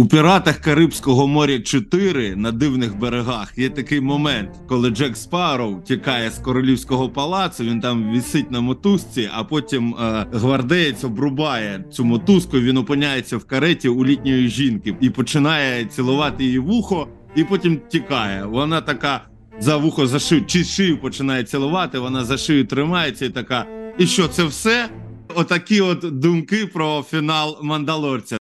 У 0.00 0.06
піратах 0.06 0.56
Карибського 0.56 1.26
моря 1.26 1.58
4 1.58 2.36
на 2.36 2.52
дивних 2.52 2.98
берегах 2.98 3.52
є 3.56 3.70
такий 3.70 4.00
момент, 4.00 4.50
коли 4.68 4.90
Джек 4.90 5.16
Спарроу 5.16 5.80
тікає 5.80 6.30
з 6.30 6.38
королівського 6.38 7.08
палацу. 7.08 7.64
Він 7.64 7.80
там 7.80 8.12
вісить 8.12 8.50
на 8.50 8.60
мотузці, 8.60 9.30
а 9.34 9.44
потім 9.44 9.94
е, 9.94 10.26
гвардеєць 10.32 11.04
обрубає 11.04 11.84
цю 11.92 12.04
мотузку. 12.04 12.60
Він 12.60 12.76
опиняється 12.76 13.36
в 13.36 13.44
кареті 13.44 13.88
у 13.88 14.06
літньої 14.06 14.48
жінки 14.48 14.96
і 15.00 15.10
починає 15.10 15.84
цілувати 15.84 16.44
її 16.44 16.58
вухо, 16.58 17.08
і 17.36 17.44
потім 17.44 17.80
тікає. 17.88 18.44
Вона 18.44 18.80
така 18.80 19.20
за 19.58 19.76
вухо 19.76 20.06
за 20.06 20.18
шию, 20.18 20.46
чи 20.46 20.64
шию 20.64 21.00
починає 21.00 21.44
цілувати. 21.44 21.98
Вона 21.98 22.24
за 22.24 22.36
шию 22.36 22.66
тримається 22.66 23.24
і 23.26 23.30
така. 23.30 23.66
І 23.98 24.06
що 24.06 24.28
це 24.28 24.44
все? 24.44 24.88
Отакі 25.34 25.80
от 25.80 26.18
думки 26.18 26.66
про 26.66 27.04
фінал 27.10 27.58
Мандалорця. 27.62 28.39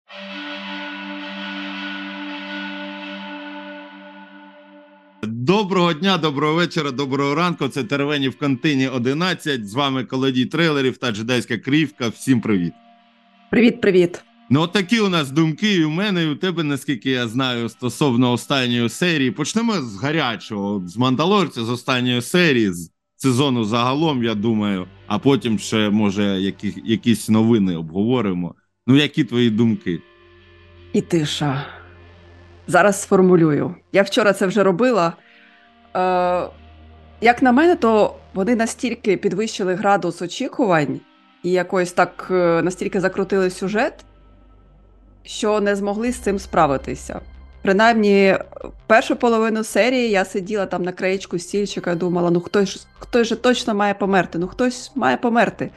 Доброго 5.46 5.92
дня, 5.92 6.18
доброго 6.18 6.54
вечора, 6.54 6.90
доброго 6.90 7.34
ранку. 7.34 7.68
Це 7.68 7.84
Теревені 7.84 8.28
в 8.28 8.38
контині 8.38 8.88
11. 8.88 9.68
З 9.68 9.74
вами 9.74 10.04
колодій 10.04 10.46
трейлерів 10.46 10.96
та 10.96 11.12
джедайська 11.12 11.58
крівка. 11.58 12.08
Всім 12.08 12.40
привіт. 12.40 12.72
Привіт, 13.50 13.80
привіт. 13.80 14.24
Ну, 14.50 14.60
от 14.60 14.72
такі 14.72 15.00
у 15.00 15.08
нас 15.08 15.30
думки, 15.30 15.74
і 15.74 15.84
у 15.84 15.90
мене, 15.90 16.24
і 16.24 16.26
у 16.26 16.34
тебе, 16.34 16.64
наскільки 16.64 17.10
я 17.10 17.28
знаю, 17.28 17.68
стосовно 17.68 18.32
останньої 18.32 18.88
серії. 18.88 19.30
Почнемо 19.30 19.72
з 19.72 19.96
гарячого, 20.02 20.82
з 20.86 20.96
Мандалорця, 20.96 21.64
з 21.64 21.70
останньої 21.70 22.22
серії, 22.22 22.72
з 22.72 22.90
сезону 23.16 23.64
загалом, 23.64 24.24
я 24.24 24.34
думаю, 24.34 24.86
а 25.06 25.18
потім 25.18 25.58
ще, 25.58 25.90
може, 25.90 26.22
які, 26.22 26.74
якісь 26.84 27.28
новини 27.28 27.76
обговоримо. 27.76 28.54
Ну, 28.86 28.96
які 28.96 29.24
твої 29.24 29.50
думки? 29.50 30.00
І 30.92 31.00
тиша. 31.00 31.66
Зараз 32.66 33.02
сформулюю. 33.02 33.74
Я 33.92 34.02
вчора 34.02 34.32
це 34.32 34.46
вже 34.46 34.62
робила. 34.62 35.12
Е, 35.96 36.48
Як 37.20 37.42
на 37.42 37.52
мене, 37.52 37.76
то 37.76 38.16
вони 38.34 38.56
настільки 38.56 39.16
підвищили 39.16 39.74
градус 39.74 40.22
очікувань 40.22 41.00
і 41.42 41.50
якось 41.50 41.92
так 41.92 42.28
е, 42.30 42.62
настільки 42.62 43.00
закрутили 43.00 43.50
сюжет, 43.50 44.04
що 45.22 45.60
не 45.60 45.76
змогли 45.76 46.12
з 46.12 46.18
цим 46.18 46.38
справитися. 46.38 47.20
Принаймні, 47.62 48.36
першу 48.86 49.16
половину 49.16 49.64
серії 49.64 50.10
я 50.10 50.24
сиділа 50.24 50.66
там 50.66 50.82
на 50.82 50.92
краєчку 50.92 51.38
стільчика 51.38 51.94
думала: 51.94 52.30
ну 52.30 52.40
хтось 52.40 52.86
хтось 52.98 53.28
же 53.28 53.36
точно 53.36 53.74
має 53.74 53.94
померти, 53.94 54.38
ну 54.38 54.46
хтось 54.48 54.92
має 54.94 55.16
померти. 55.16 55.70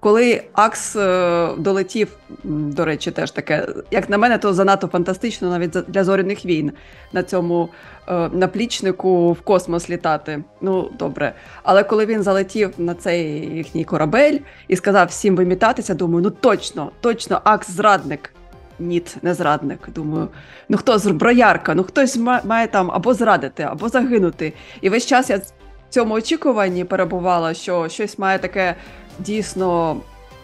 Коли 0.00 0.42
Акс 0.52 0.96
е, 0.96 1.48
долетів, 1.58 2.08
до 2.44 2.84
речі, 2.84 3.10
теж 3.10 3.30
таке, 3.30 3.66
як 3.90 4.10
на 4.10 4.18
мене, 4.18 4.38
то 4.38 4.54
занадто 4.54 4.86
фантастично 4.86 5.50
навіть 5.50 5.70
для 5.70 6.04
зоряних 6.04 6.44
війн 6.44 6.72
на 7.12 7.22
цьому 7.22 7.68
е, 8.08 8.28
наплічнику 8.32 9.32
в 9.32 9.40
космос 9.40 9.90
літати. 9.90 10.44
Ну, 10.60 10.90
добре. 10.98 11.34
Але 11.62 11.84
коли 11.84 12.06
він 12.06 12.22
залетів 12.22 12.72
на 12.78 12.94
цей 12.94 13.24
їхній 13.56 13.84
корабель 13.84 14.38
і 14.68 14.76
сказав 14.76 15.06
всім 15.06 15.36
вимітатися, 15.36 15.94
думаю, 15.94 16.22
ну 16.24 16.30
точно, 16.30 16.90
точно, 17.00 17.40
Акс 17.44 17.70
зрадник. 17.70 18.30
Ніт, 18.78 19.16
не 19.22 19.34
зрадник. 19.34 19.88
Думаю, 19.94 20.28
ну 20.68 20.76
хто 20.76 20.98
зброярка, 20.98 21.74
ну 21.74 21.84
хтось 21.84 22.16
має 22.44 22.66
там 22.66 22.90
або 22.90 23.14
зрадити, 23.14 23.62
або 23.62 23.88
загинути. 23.88 24.52
І 24.80 24.88
весь 24.88 25.06
час 25.06 25.30
я 25.30 25.36
в 25.36 25.42
цьому 25.90 26.14
очікуванні 26.14 26.84
перебувала, 26.84 27.54
що 27.54 27.88
щось 27.88 28.18
має 28.18 28.38
таке 28.38 28.74
дійсно 29.18 29.96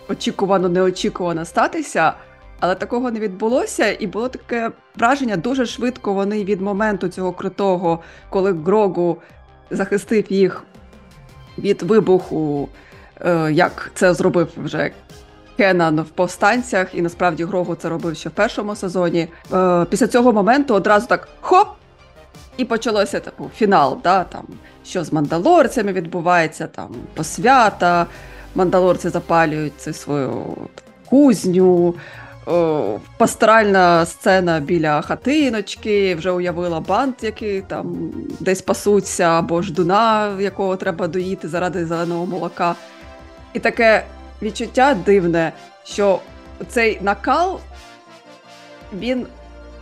очікувано, 0.08 0.68
неочікувано 0.68 1.44
статися, 1.44 2.12
але 2.60 2.74
такого 2.74 3.10
не 3.10 3.20
відбулося, 3.20 3.96
і 3.98 4.06
було 4.06 4.28
таке 4.28 4.70
враження 4.96 5.36
дуже 5.36 5.66
швидко. 5.66 6.12
Вони 6.12 6.44
від 6.44 6.60
моменту 6.60 7.08
цього 7.08 7.32
крутого, 7.32 8.00
коли 8.30 8.52
Грогу 8.52 9.18
захистив 9.70 10.32
їх 10.32 10.64
від 11.58 11.82
вибуху, 11.82 12.68
е, 13.20 13.52
як 13.52 13.90
це 13.94 14.14
зробив 14.14 14.48
вже. 14.56 14.90
Кенан 15.56 16.00
в 16.00 16.08
повстанцях, 16.08 16.94
і 16.94 17.02
насправді 17.02 17.44
Грогу 17.44 17.74
це 17.74 17.88
робив 17.88 18.16
ще 18.16 18.28
в 18.28 18.32
першому 18.32 18.76
сезоні. 18.76 19.28
Е, 19.52 19.84
Після 19.90 20.06
цього 20.06 20.32
моменту 20.32 20.74
одразу 20.74 21.06
так 21.06 21.28
хоп! 21.40 21.68
І 22.56 22.64
почалося 22.64 23.20
типу, 23.20 23.50
фінал, 23.56 23.98
да, 24.02 24.24
там, 24.24 24.46
що 24.84 25.04
з 25.04 25.12
мандалорцями 25.12 25.92
відбувається, 25.92 26.66
там 26.66 26.94
посвята, 27.14 28.06
мандалорці 28.54 29.08
запалюють 29.08 29.80
цю 29.80 29.92
свою 29.92 30.56
кузню. 31.10 31.94
О, 32.46 32.98
пасторальна 33.16 34.06
сцена 34.06 34.60
біля 34.60 35.02
хатиночки, 35.02 36.14
вже 36.14 36.30
уявила 36.30 36.80
банд, 36.80 37.14
який 37.22 37.60
там 37.60 38.12
десь 38.40 38.62
пасуться, 38.62 39.24
або 39.24 39.62
ждуна, 39.62 40.36
якого 40.40 40.76
треба 40.76 41.08
доїти 41.08 41.48
заради 41.48 41.86
зеленого 41.86 42.26
молока. 42.26 42.74
І 43.52 43.58
таке 43.58 44.04
відчуття 44.42 44.96
дивне, 45.06 45.52
що 45.84 46.20
цей 46.68 46.98
накал 47.00 47.60
він 48.98 49.26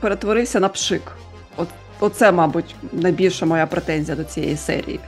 перетворився 0.01 0.61
на 0.61 0.69
пшик. 0.69 1.03
От, 1.57 1.69
Оце, 2.01 2.33
мабуть, 2.33 2.75
найбільша 2.93 3.47
моя 3.47 3.67
претензія 3.67 4.17
до 4.17 4.25
цієї 4.25 4.57
серії. 4.57 5.01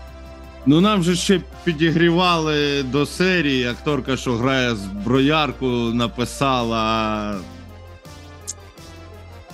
Ну, 0.67 0.81
нам 0.81 1.03
же 1.03 1.17
ще 1.17 1.41
підігрівали 1.65 2.83
до 2.83 3.07
серії. 3.07 3.67
Акторка, 3.67 4.17
що 4.17 4.33
грає 4.33 4.75
зброярку, 4.75 5.67
написала 5.67 7.35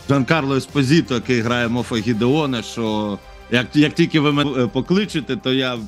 Жан 0.08 0.24
Карло 0.24 0.56
Еспозіто, 0.56 1.14
який 1.14 1.40
грає 1.40 1.68
Мофа 1.68 1.96
Гідеона, 1.96 2.62
що 2.62 3.18
як 3.50 3.76
як 3.76 3.94
тільки 3.94 4.20
ви 4.20 4.32
мене 4.32 4.66
покличете, 4.66 5.36
то 5.36 5.52
я 5.52 5.78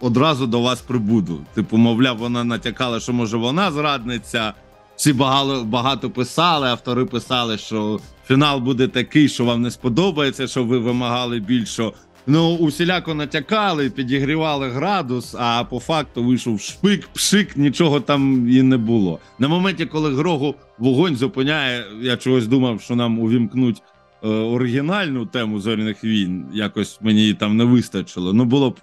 одразу 0.00 0.46
до 0.46 0.60
вас 0.60 0.80
прибуду. 0.80 1.40
Типу, 1.54 1.76
мовляв, 1.76 2.18
вона 2.18 2.44
натякала, 2.44 3.00
що 3.00 3.12
може 3.12 3.36
вона 3.36 3.72
зрадниця. 3.72 4.52
Всі 4.96 5.12
багато, 5.12 5.64
багато 5.64 6.10
писали, 6.10 6.68
автори 6.68 7.04
писали, 7.04 7.58
що 7.58 8.00
фінал 8.26 8.60
буде 8.60 8.88
такий, 8.88 9.28
що 9.28 9.44
вам 9.44 9.62
не 9.62 9.70
сподобається, 9.70 10.46
що 10.46 10.64
ви 10.64 10.78
вимагали 10.78 11.40
більше. 11.40 11.90
Ну, 12.26 12.56
усіляко 12.56 13.14
натякали, 13.14 13.90
підігрівали 13.90 14.68
градус, 14.68 15.34
а 15.38 15.64
по 15.64 15.80
факту 15.80 16.24
вийшов 16.24 16.60
шпик, 16.60 17.08
пшик, 17.08 17.56
нічого 17.56 18.00
там 18.00 18.48
і 18.50 18.62
не 18.62 18.76
було. 18.76 19.18
На 19.38 19.48
моменті, 19.48 19.86
коли 19.86 20.14
Грогу 20.14 20.54
вогонь 20.78 21.16
зупиняє, 21.16 21.84
я 22.00 22.16
чогось 22.16 22.46
думав, 22.46 22.80
що 22.80 22.96
нам 22.96 23.18
увімкнуть 23.18 23.82
е, 24.24 24.28
оригінальну 24.28 25.26
тему 25.26 25.60
зоряних 25.60 26.04
війн. 26.04 26.44
Якось 26.52 26.98
мені 27.00 27.34
там 27.34 27.56
не 27.56 27.64
вистачило. 27.64 28.32
Ну 28.32 28.44
було 28.44 28.70
б 28.70 28.78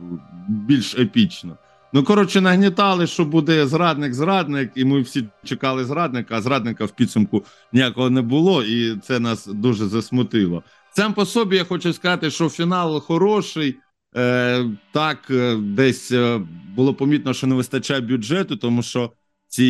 більш 0.47 0.95
епічно. 0.95 1.57
Ну, 1.94 2.03
коротше, 2.03 2.41
нагнітали, 2.41 3.07
що 3.07 3.25
буде 3.25 3.67
зрадник-зрадник, 3.67 4.72
і 4.75 4.85
ми 4.85 5.01
всі 5.01 5.25
чекали 5.44 5.85
зрадника, 5.85 6.38
а 6.38 6.41
зрадника 6.41 6.85
в 6.85 6.91
підсумку 6.91 7.44
ніякого 7.73 8.09
не 8.09 8.22
було, 8.22 8.63
і 8.63 8.97
це 8.97 9.19
нас 9.19 9.45
дуже 9.45 9.88
засмутило. 9.88 10.63
Сам 10.91 11.13
по 11.13 11.25
собі 11.25 11.55
я 11.55 11.63
хочу 11.63 11.94
сказати, 11.94 12.31
що 12.31 12.50
фінал 12.50 13.01
хороший. 13.01 13.75
Е, 14.16 14.66
Так, 14.91 15.27
е, 15.31 15.55
десь 15.55 16.11
е, 16.11 16.41
було 16.75 16.94
помітно, 16.94 17.33
що 17.33 17.47
не 17.47 17.55
вистачає 17.55 18.01
бюджету, 18.01 18.55
тому 18.57 18.83
що 18.83 19.11
ці 19.47 19.66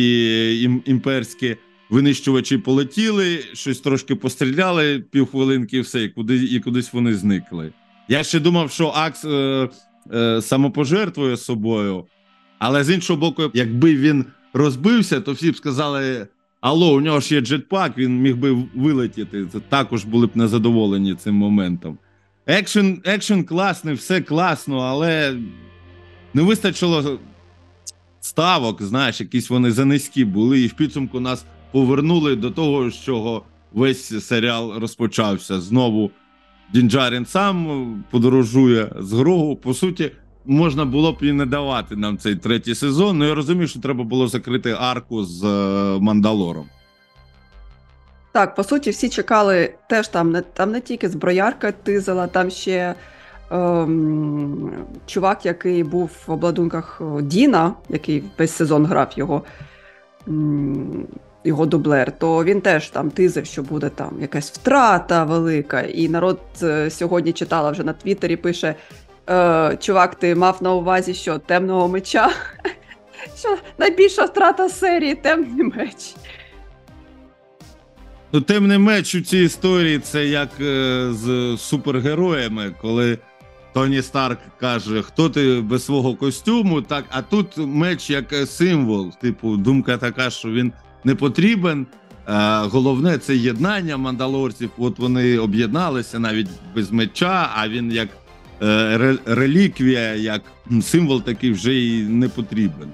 ім, 0.62 0.82
імперські 0.86 1.56
винищувачі 1.90 2.58
полетіли, 2.58 3.44
щось 3.52 3.80
трошки 3.80 4.14
постріляли 4.14 5.00
півхвилинки, 5.00 5.76
і 5.76 5.80
все, 5.80 6.04
і 6.04 6.08
куди 6.08 6.36
і 6.36 6.60
кудись 6.60 6.92
вони 6.92 7.14
зникли. 7.14 7.72
Я 8.08 8.22
ще 8.24 8.40
думав, 8.40 8.70
що 8.70 8.88
Акс 8.88 9.24
е, 9.24 9.68
е, 10.12 10.42
самопожертвує 10.42 11.36
собою, 11.36 12.04
але 12.58 12.84
з 12.84 12.90
іншого 12.90 13.20
боку, 13.20 13.50
якби 13.54 13.96
він 13.96 14.24
розбився, 14.52 15.20
то 15.20 15.32
всі 15.32 15.50
б 15.50 15.56
сказали. 15.56 16.26
Алло, 16.60 16.94
у 16.94 17.00
нього 17.00 17.20
ж 17.20 17.34
є 17.34 17.40
джетпак, 17.40 17.98
він 17.98 18.20
міг 18.20 18.36
би 18.36 18.64
вилетіти. 18.74 19.46
Також 19.68 20.04
були 20.04 20.26
б 20.26 20.30
незадоволені 20.34 21.14
цим 21.14 21.34
моментом. 21.34 21.98
Екшен 22.46 23.00
екшен 23.04 23.44
класний, 23.44 23.94
все 23.94 24.20
класно, 24.20 24.78
але 24.78 25.36
не 26.34 26.42
вистачило 26.42 27.18
ставок, 28.20 28.82
знаєш, 28.82 29.20
якісь 29.20 29.50
вони 29.50 29.70
занизькі 29.70 30.24
були, 30.24 30.60
і 30.60 30.66
в 30.66 30.72
підсумку 30.72 31.20
нас 31.20 31.44
повернули 31.72 32.36
до 32.36 32.50
того, 32.50 32.90
з 32.90 33.04
чого 33.04 33.42
весь 33.72 34.26
серіал 34.26 34.78
розпочався. 34.78 35.60
Знову 35.60 36.10
Дінджарін 36.72 37.26
сам 37.26 38.04
подорожує 38.10 38.92
з 38.98 39.12
Грогу. 39.12 39.56
По 39.56 39.74
суті, 39.74 40.10
можна 40.46 40.84
було 40.84 41.12
б 41.12 41.16
і 41.20 41.32
не 41.32 41.46
давати 41.46 41.96
нам 41.96 42.18
цей 42.18 42.36
третій 42.36 42.74
сезон. 42.74 43.18
Ну 43.18 43.24
я 43.24 43.34
розумію, 43.34 43.68
що 43.68 43.80
треба 43.80 44.04
було 44.04 44.28
закрити 44.28 44.76
арку 44.80 45.24
з 45.24 45.44
е, 45.44 46.00
Мандалором. 46.00 46.66
Так, 48.32 48.54
по 48.54 48.64
суті, 48.64 48.90
всі 48.90 49.08
чекали 49.08 49.74
теж 49.88 50.08
там 50.08 50.32
не 50.32 50.40
там 50.40 50.70
не 50.70 50.80
тільки 50.80 51.08
зброярка 51.08 51.72
тизела, 51.72 52.26
там 52.26 52.50
ще 52.50 52.94
ем, 53.50 54.70
чувак, 55.06 55.46
який 55.46 55.84
був 55.84 56.10
в 56.26 56.32
обладунках 56.32 57.02
Діна, 57.22 57.74
який 57.88 58.24
весь 58.38 58.52
сезон 58.52 58.86
грав 58.86 59.12
його. 59.16 59.42
його 61.44 61.66
дублер, 61.66 62.18
то 62.18 62.44
він 62.44 62.60
теж 62.60 62.90
там 62.90 63.10
тизив, 63.10 63.46
що 63.46 63.62
буде 63.62 63.88
там 63.88 64.20
якась 64.20 64.50
втрата 64.50 65.24
велика. 65.24 65.80
І 65.80 66.08
народ 66.08 66.40
е, 66.62 66.90
сьогодні 66.90 67.32
читала 67.32 67.70
вже 67.70 67.84
на 67.84 67.92
Твіттері, 67.92 68.36
пише: 68.36 68.74
е, 69.30 69.76
Чувак, 69.80 70.14
ти 70.14 70.34
мав 70.34 70.58
на 70.60 70.72
увазі, 70.72 71.14
що 71.14 71.38
темного 71.38 71.88
меча? 71.88 72.30
Що 73.38 73.56
найбільша 73.78 74.24
втрата 74.24 74.68
серії 74.68 75.14
темний 75.14 75.64
меч. 75.64 76.14
Ну, 78.32 78.40
темний 78.40 78.78
меч 78.78 79.14
у 79.14 79.20
цій 79.20 79.38
історії 79.38 79.98
це 79.98 80.26
як 80.26 80.48
е, 80.60 81.08
з 81.12 81.56
супергероями, 81.58 82.74
коли 82.80 83.18
Тоні 83.72 84.02
Старк 84.02 84.38
каже, 84.60 85.02
хто 85.02 85.28
ти 85.30 85.60
без 85.60 85.84
свого 85.84 86.14
костюму, 86.14 86.82
так, 86.82 87.04
а 87.10 87.22
тут 87.22 87.46
меч 87.56 88.10
як 88.10 88.32
е, 88.32 88.46
символ. 88.46 89.12
Типу, 89.20 89.56
думка 89.56 89.96
така, 89.96 90.30
що 90.30 90.48
він 90.48 90.72
не 91.04 91.14
потрібен. 91.14 91.86
Е, 92.28 92.58
головне 92.58 93.18
це 93.18 93.36
єднання 93.36 93.96
мандалорців. 93.96 94.70
От 94.78 94.98
вони 94.98 95.38
об'єдналися 95.38 96.18
навіть 96.18 96.48
без 96.74 96.92
меча, 96.92 97.50
а 97.54 97.68
він 97.68 97.92
як 97.92 98.08
реліквія, 99.26 100.14
як 100.14 100.42
символ 100.82 101.22
такий 101.22 101.52
вже 101.52 101.74
і 101.74 102.02
не 102.02 102.28
потрібен. 102.28 102.92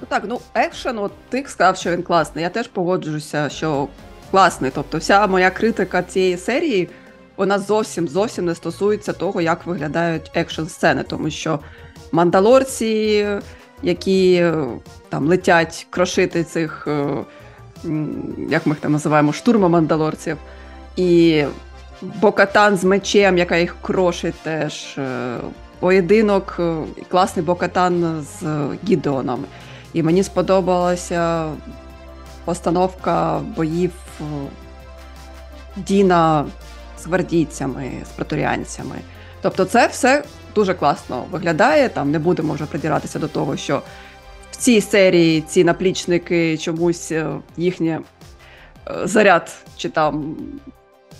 Ну 0.00 0.06
так, 0.08 0.24
ну 0.28 0.40
екшен, 0.54 0.98
от 0.98 1.12
ти 1.28 1.44
сказав, 1.48 1.76
що 1.76 1.90
він 1.90 2.02
класний. 2.02 2.44
Я 2.44 2.50
теж 2.50 2.68
погоджуюся, 2.68 3.48
що 3.48 3.88
класний. 4.30 4.70
Тобто, 4.74 4.98
вся 4.98 5.26
моя 5.26 5.50
критика 5.50 6.02
цієї 6.02 6.36
серії, 6.36 6.88
вона 7.36 7.58
зовсім 7.58 8.08
зовсім 8.08 8.44
не 8.44 8.54
стосується 8.54 9.12
того, 9.12 9.40
як 9.40 9.66
виглядають 9.66 10.30
екшн 10.34 10.64
сцени, 10.64 11.02
тому 11.02 11.30
що 11.30 11.60
мандалорці, 12.12 13.26
які 13.82 14.34
е, 14.34 14.66
там 15.08 15.28
летять 15.28 15.86
крошити 15.90 16.44
цих, 16.44 16.84
е, 16.86 17.24
як 18.50 18.66
ми 18.66 18.72
їх 18.72 18.80
там 18.80 18.92
називаємо, 18.92 19.32
штурма 19.32 19.68
мандалорців, 19.68 20.36
і 20.96 21.44
Бокатан 22.02 22.76
з 22.76 22.84
мечем, 22.84 23.38
яка 23.38 23.56
їх 23.56 23.76
крошить 23.82 24.34
теж. 24.42 24.98
е, 24.98 25.36
Поєдинок, 25.78 26.56
е, 26.58 26.76
класний 27.08 27.44
Бокатан 27.44 28.22
з 28.22 28.46
Гідеоном. 28.88 29.44
І 29.92 30.02
мені 30.02 30.22
сподобалася 30.22 31.50
постановка 32.44 33.38
боїв 33.56 33.92
е, 34.20 34.24
Діна 35.76 36.46
з 36.98 37.06
гвардійцями, 37.06 37.90
з 38.04 38.08
преторіанцями. 38.08 38.96
Тобто, 39.42 39.64
це 39.64 39.86
все 39.86 40.22
дуже 40.54 40.74
класно 40.74 41.24
виглядає. 41.30 41.88
Там 41.88 42.10
не 42.10 42.18
будемо 42.18 42.52
вже 42.54 42.66
придиратися 42.66 43.18
до 43.18 43.28
того, 43.28 43.56
що 43.56 43.82
в 44.50 44.56
цій 44.56 44.80
серії 44.80 45.40
ці 45.40 45.64
наплічники 45.64 46.58
чомусь 46.58 47.12
їхнє 47.56 48.00
заряд 49.04 49.52
чи 49.76 49.88
там 49.88 50.36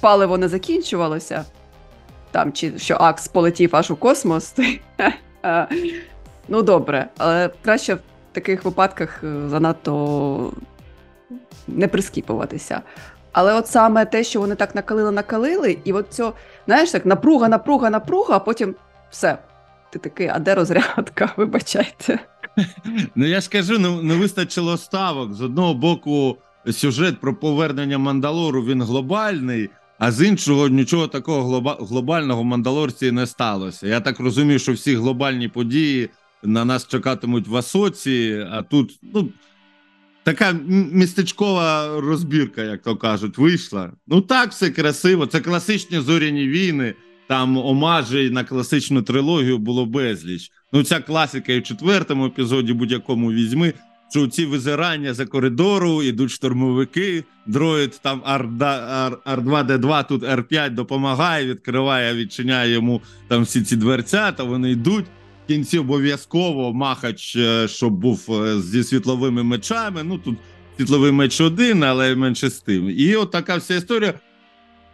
паливо 0.00 0.38
не 0.38 0.49
закінчувалося. 0.49 1.44
Там, 2.31 2.52
чи 2.52 2.79
що 2.79 2.97
Акс 3.00 3.29
полетів 3.29 3.76
аж 3.76 3.91
у 3.91 3.97
космос. 3.97 4.55
Ну, 6.49 6.62
добре, 6.62 7.08
але 7.19 7.50
краще 7.62 7.94
в 7.94 8.00
таких 8.32 8.64
випадках 8.64 9.25
е, 9.25 9.49
занадто 9.49 10.52
не 11.69 11.88
прискіпуватися. 11.88 12.81
Але 13.32 13.55
от 13.55 13.67
саме 13.67 14.05
те, 14.05 14.25
що 14.25 14.41
вони 14.41 14.55
так 14.55 14.75
накалили, 14.75 15.11
накалили, 15.11 15.79
і 15.85 15.93
от 15.93 16.12
цьо, 16.12 16.32
знаєш, 16.67 16.91
так 16.91 17.06
напруга, 17.06 17.49
напруга, 17.49 17.91
напруга, 17.91 18.37
а 18.37 18.38
потім 18.38 18.75
все. 19.11 19.38
Ти 19.91 19.99
такий, 19.99 20.29
а 20.29 20.38
де 20.38 20.55
розрядка? 20.55 21.32
Вибачайте. 21.37 22.19
Ну 23.14 23.26
я 23.26 23.41
ж 23.41 23.50
кажу, 23.50 23.79
не, 23.79 24.02
не 24.02 24.14
вистачило 24.14 24.76
ставок. 24.76 25.35
З 25.35 25.43
одного 25.43 25.75
боку, 25.75 26.37
сюжет 26.73 27.20
про 27.20 27.35
повернення 27.35 27.99
Мандалору 27.99 28.64
він 28.64 28.82
глобальний, 28.82 29.70
а 30.00 30.12
з 30.12 30.26
іншого 30.26 30.69
нічого 30.69 31.08
такого 31.08 31.76
глобального 31.81 32.43
в 32.43 32.44
Мандалорці 32.44 33.12
не 33.12 33.26
сталося. 33.26 33.87
Я 33.87 34.00
так 34.00 34.20
розумію, 34.20 34.58
що 34.58 34.73
всі 34.73 34.94
глобальні 34.94 35.49
події 35.49 36.08
на 36.43 36.64
нас 36.64 36.87
чекатимуть 36.87 37.49
в 37.49 37.56
Асоці, 37.56 38.47
а 38.50 38.62
тут 38.62 38.99
ну, 39.14 39.29
така 40.23 40.52
містечкова 40.93 42.00
розбірка, 42.00 42.62
як 42.62 42.82
то 42.82 42.97
кажуть, 42.97 43.38
вийшла. 43.38 43.93
Ну 44.06 44.20
так, 44.20 44.50
все 44.50 44.70
красиво. 44.70 45.26
Це 45.26 45.41
класичні 45.41 46.00
зоряні 46.00 46.49
війни. 46.49 46.94
Там 47.29 47.56
омажей 47.56 48.31
на 48.31 48.44
класичну 48.44 49.02
трилогію 49.02 49.58
було 49.58 49.87
безліч. 49.87 50.50
Ну, 50.73 50.82
ця 50.82 51.00
класика 51.00 51.52
і 51.52 51.61
в 51.61 51.62
четвертому 51.62 52.26
епізоді 52.26 52.73
будь-якому 52.73 53.32
візьми, 53.32 53.73
що 54.11 54.29
ці 54.29 54.47
визирання 54.47 55.15
за 55.15 55.27
коридору, 55.27 56.03
ідуть 56.03 56.31
штурмовики, 56.31 57.25
дроїд 57.47 58.01
там 58.03 58.23
R2D2, 59.25 60.09
тут 60.09 60.23
R5 60.23 60.71
допомагає, 60.71 61.47
відкриває, 61.47 62.15
відчиняє 62.15 62.73
йому 62.73 63.03
там 63.29 63.43
всі 63.43 63.62
ці 63.62 63.77
дверцята, 63.77 64.45
вони 64.45 64.71
йдуть. 64.71 65.05
В 65.45 65.53
кінці 65.53 65.79
обов'язково 65.79 66.73
махач, 66.73 67.37
е, 67.37 67.69
щоб 67.69 67.93
був 67.93 68.27
е, 68.31 68.61
зі 68.61 68.85
світловими 68.85 69.43
мечами. 69.43 70.03
Ну 70.05 70.19
тут 70.19 70.37
світловий 70.77 71.12
меч 71.12 71.41
один, 71.41 71.85
але 71.85 72.15
менше 72.15 72.51
з 72.51 72.59
тим. 72.61 72.91
І 72.91 73.17
от 73.17 73.31
така 73.31 73.57
вся 73.57 73.75
історія 73.75 74.15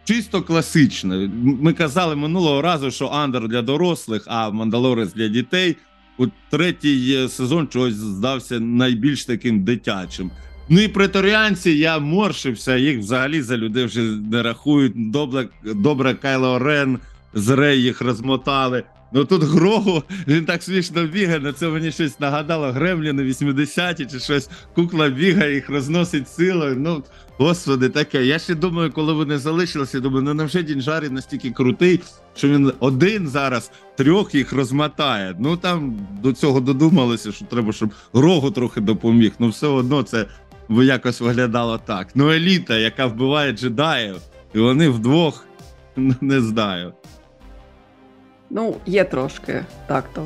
чисто 0.03 0.41
класична. 0.41 1.29
Ми 1.43 1.73
казали 1.73 2.15
минулого 2.15 2.61
разу, 2.61 2.91
що 2.91 3.07
Андер 3.07 3.47
для 3.47 3.61
дорослих, 3.61 4.23
а 4.27 4.49
Мандалорець 4.49 5.13
для 5.13 5.27
дітей. 5.27 5.75
От 6.17 6.29
третій 6.49 7.15
е, 7.17 7.29
сезон 7.29 7.67
чогось 7.67 7.93
здався 7.93 8.59
найбільш 8.59 9.25
таким 9.25 9.63
дитячим. 9.63 10.31
Ну 10.69 10.81
і 10.81 10.87
преторіанці 10.87 11.71
я 11.71 11.99
моршився, 11.99 12.75
їх 12.75 12.99
взагалі 12.99 13.41
за 13.41 13.57
людей 13.57 13.85
вже 13.85 14.01
не 14.01 14.43
рахують. 14.43 15.11
Добре, 15.11 15.47
добре 15.63 16.13
Кайло 16.13 16.59
Рен 16.59 16.99
з 17.33 17.49
Рей 17.49 17.81
їх 17.81 18.01
розмотали. 18.01 18.83
Ну 19.11 19.25
тут 19.25 19.43
Грогу, 19.43 20.03
він 20.27 20.45
так 20.45 20.63
смішно 20.63 21.03
бігає, 21.03 21.39
на 21.39 21.53
це 21.53 21.67
мені 21.67 21.91
щось 21.91 22.19
нагадало 22.19 22.71
Гремліни 22.71 23.23
80-ті 23.23 24.05
чи 24.05 24.19
щось. 24.19 24.49
Кукла 24.75 25.09
бігає, 25.09 25.53
їх 25.55 25.69
розносить 25.69 26.29
силою. 26.29 26.75
Ну, 26.79 27.03
господи, 27.37 27.89
таке. 27.89 28.25
Я 28.25 28.39
ще 28.39 28.55
думаю, 28.55 28.91
коли 28.91 29.13
вони 29.13 29.37
залишилися, 29.37 29.99
думаю, 29.99 30.23
ну 30.23 30.33
невже 30.33 30.63
Дінжарі 30.63 31.09
настільки 31.09 31.51
крутий, 31.51 31.99
що 32.35 32.47
він 32.47 32.73
один 32.79 33.27
зараз 33.27 33.71
трьох 33.97 34.35
їх 34.35 34.53
розмотає. 34.53 35.35
Ну 35.39 35.57
там 35.57 36.07
до 36.23 36.33
цього 36.33 36.59
додумалися, 36.59 37.31
що 37.31 37.45
треба, 37.45 37.73
щоб 37.73 37.89
Грогу 38.13 38.51
трохи 38.51 38.81
допоміг. 38.81 39.31
Ну 39.39 39.49
все 39.49 39.67
одно 39.67 40.03
це 40.03 40.25
якось 40.69 41.21
виглядало 41.21 41.77
так. 41.77 42.07
Ну, 42.15 42.31
еліта, 42.31 42.77
яка 42.77 43.05
вбиває 43.05 43.51
джедаїв, 43.51 44.15
і 44.53 44.59
вони 44.59 44.89
вдвох 44.89 45.45
не 46.21 46.41
знаю. 46.41 46.93
Ну, 48.49 48.75
є 48.85 49.03
трошки, 49.03 49.63
так 49.87 50.03
то. 50.13 50.25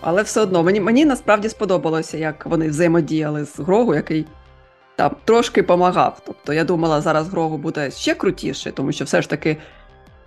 Але 0.00 0.22
все 0.22 0.40
одно, 0.40 0.62
мені, 0.62 0.80
мені 0.80 1.04
насправді 1.04 1.48
сподобалося, 1.48 2.18
як 2.18 2.46
вони 2.46 2.68
взаємодіяли 2.68 3.44
з 3.44 3.58
Грогу, 3.58 3.94
який 3.94 4.26
там 4.96 5.16
трошки 5.24 5.62
помагав. 5.62 6.22
Тобто 6.26 6.52
я 6.52 6.64
думала, 6.64 7.00
зараз 7.00 7.28
Грогу 7.28 7.58
буде 7.58 7.90
ще 7.90 8.14
крутіше, 8.14 8.72
тому 8.72 8.92
що 8.92 9.04
все 9.04 9.22
ж 9.22 9.30
таки 9.30 9.56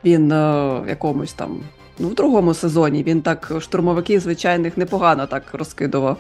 він 0.06 0.32
е, 0.32 0.36
в 0.80 0.90
якомусь 0.90 1.34
там, 1.34 1.64
ну, 2.00 2.08
в 2.08 2.16
другому 2.16 2.54
сезоні 2.54 3.04
він 3.04 3.22
так 3.22 3.52
штурмовиків 3.60 4.20
звичайних 4.20 4.78
непогано 4.78 5.28
так 5.28 5.44
розкидував, 5.54 6.18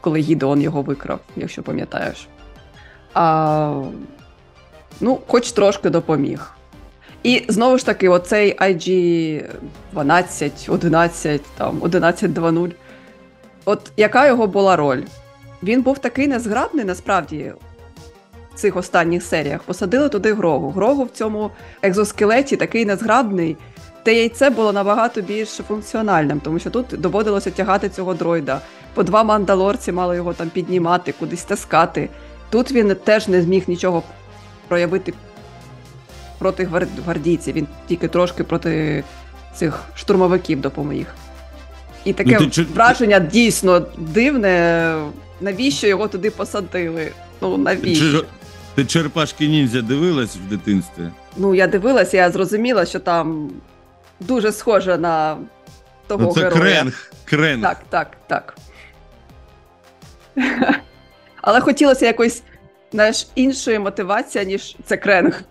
коли 0.00 0.20
Гідеон 0.20 0.60
його 0.60 0.82
викрав, 0.82 1.20
якщо 1.36 1.62
пам'ятаєш. 1.62 2.28
А, 3.14 3.82
ну, 5.00 5.18
хоч 5.26 5.52
трошки 5.52 5.90
допоміг. 5.90 6.54
І 7.24 7.44
знову 7.48 7.78
ж 7.78 7.86
таки, 7.86 8.08
оцей 8.08 8.56
IG 8.58 9.44
12, 9.92 10.68
11, 10.68 11.42
там 11.56 11.80
11.2.0. 11.80 12.72
От 13.64 13.92
яка 13.96 14.26
його 14.26 14.46
була 14.46 14.76
роль? 14.76 15.02
Він 15.62 15.82
був 15.82 15.98
такий 15.98 16.28
незграбний, 16.28 16.84
насправді, 16.84 17.52
в 18.54 18.58
цих 18.58 18.76
останніх 18.76 19.22
серіях. 19.22 19.62
Посадили 19.62 20.08
туди 20.08 20.32
Грогу. 20.32 20.70
Грогу 20.70 21.04
в 21.04 21.10
цьому 21.10 21.50
екзоскелеті 21.82 22.56
такий 22.56 22.84
незграбний. 22.84 23.56
Те 24.02 24.14
яйце 24.14 24.50
було 24.50 24.72
набагато 24.72 25.20
більш 25.20 25.48
функціональним, 25.48 26.40
тому 26.40 26.58
що 26.58 26.70
тут 26.70 26.86
доводилося 26.88 27.50
тягати 27.50 27.88
цього 27.88 28.14
дроїда. 28.14 28.60
По 28.94 29.02
два 29.02 29.22
мандалорці 29.22 29.92
мали 29.92 30.16
його 30.16 30.32
там 30.32 30.50
піднімати, 30.50 31.14
кудись 31.18 31.44
таскати. 31.44 32.08
Тут 32.50 32.72
він 32.72 32.96
теж 33.04 33.28
не 33.28 33.42
зміг 33.42 33.64
нічого 33.66 34.02
проявити 34.68 35.12
проти 36.38 36.68
гвардійців, 37.04 37.54
він 37.54 37.66
тільки 37.88 38.08
трошки 38.08 38.44
проти 38.44 39.04
цих 39.54 39.80
штурмовиків 39.94 40.60
допоміг. 40.60 41.06
І 42.04 42.12
таке 42.12 42.38
Ну, 42.40 42.46
ти 42.46 42.62
враження 42.62 43.18
дійсно 43.18 43.86
дивне. 43.98 44.94
Навіщо 45.40 45.86
його 45.86 46.08
туди 46.08 46.30
посадили? 46.30 47.12
Ну 47.40 47.56
навіщо? 47.56 48.20
Чи, 48.20 48.26
ти 48.74 48.84
черепашки 48.84 49.46
ніндзя 49.48 49.82
дивилась 49.82 50.36
в 50.36 50.48
дитинстві? 50.48 51.02
Ну 51.36 51.54
я 51.54 51.66
дивилася, 51.66 52.16
я 52.16 52.30
зрозуміла, 52.30 52.86
що 52.86 52.98
там 53.00 53.50
дуже 54.20 54.52
схоже 54.52 54.98
на 54.98 55.36
того 56.06 56.22
Ну, 56.24 56.32
це 56.32 56.40
героя. 56.40 56.60
кренг. 56.60 57.12
кренг. 57.24 57.62
Так, 57.62 57.78
так, 57.90 58.10
так. 58.26 58.56
Але 61.42 61.60
хотілося 61.60 62.06
якось 62.06 62.42
знаєш, 62.92 63.26
іншої 63.34 63.78
мотивації, 63.78 64.46
ніж 64.46 64.76
це 64.84 64.96
кренг. 64.96 65.42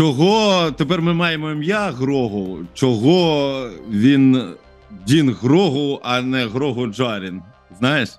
Чого 0.00 0.70
тепер 0.70 1.02
ми 1.02 1.14
маємо 1.14 1.50
ім'я 1.50 1.90
Грогу? 1.90 2.58
Чого 2.74 3.68
він 3.90 4.54
Дін 5.06 5.30
Грогу, 5.30 6.00
а 6.02 6.20
не 6.20 6.46
Грогу 6.46 6.86
Джарін? 6.86 7.42
Знаєш? 7.78 8.18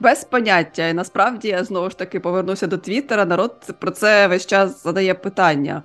Без 0.00 0.24
поняття. 0.24 0.88
І 0.88 0.94
насправді 0.94 1.48
я 1.48 1.64
знову 1.64 1.90
ж 1.90 1.98
таки 1.98 2.20
повернуся 2.20 2.66
до 2.66 2.78
Твіттера. 2.78 3.24
Народ 3.24 3.74
про 3.78 3.90
це 3.90 4.26
весь 4.26 4.46
час 4.46 4.82
задає 4.82 5.14
питання 5.14 5.82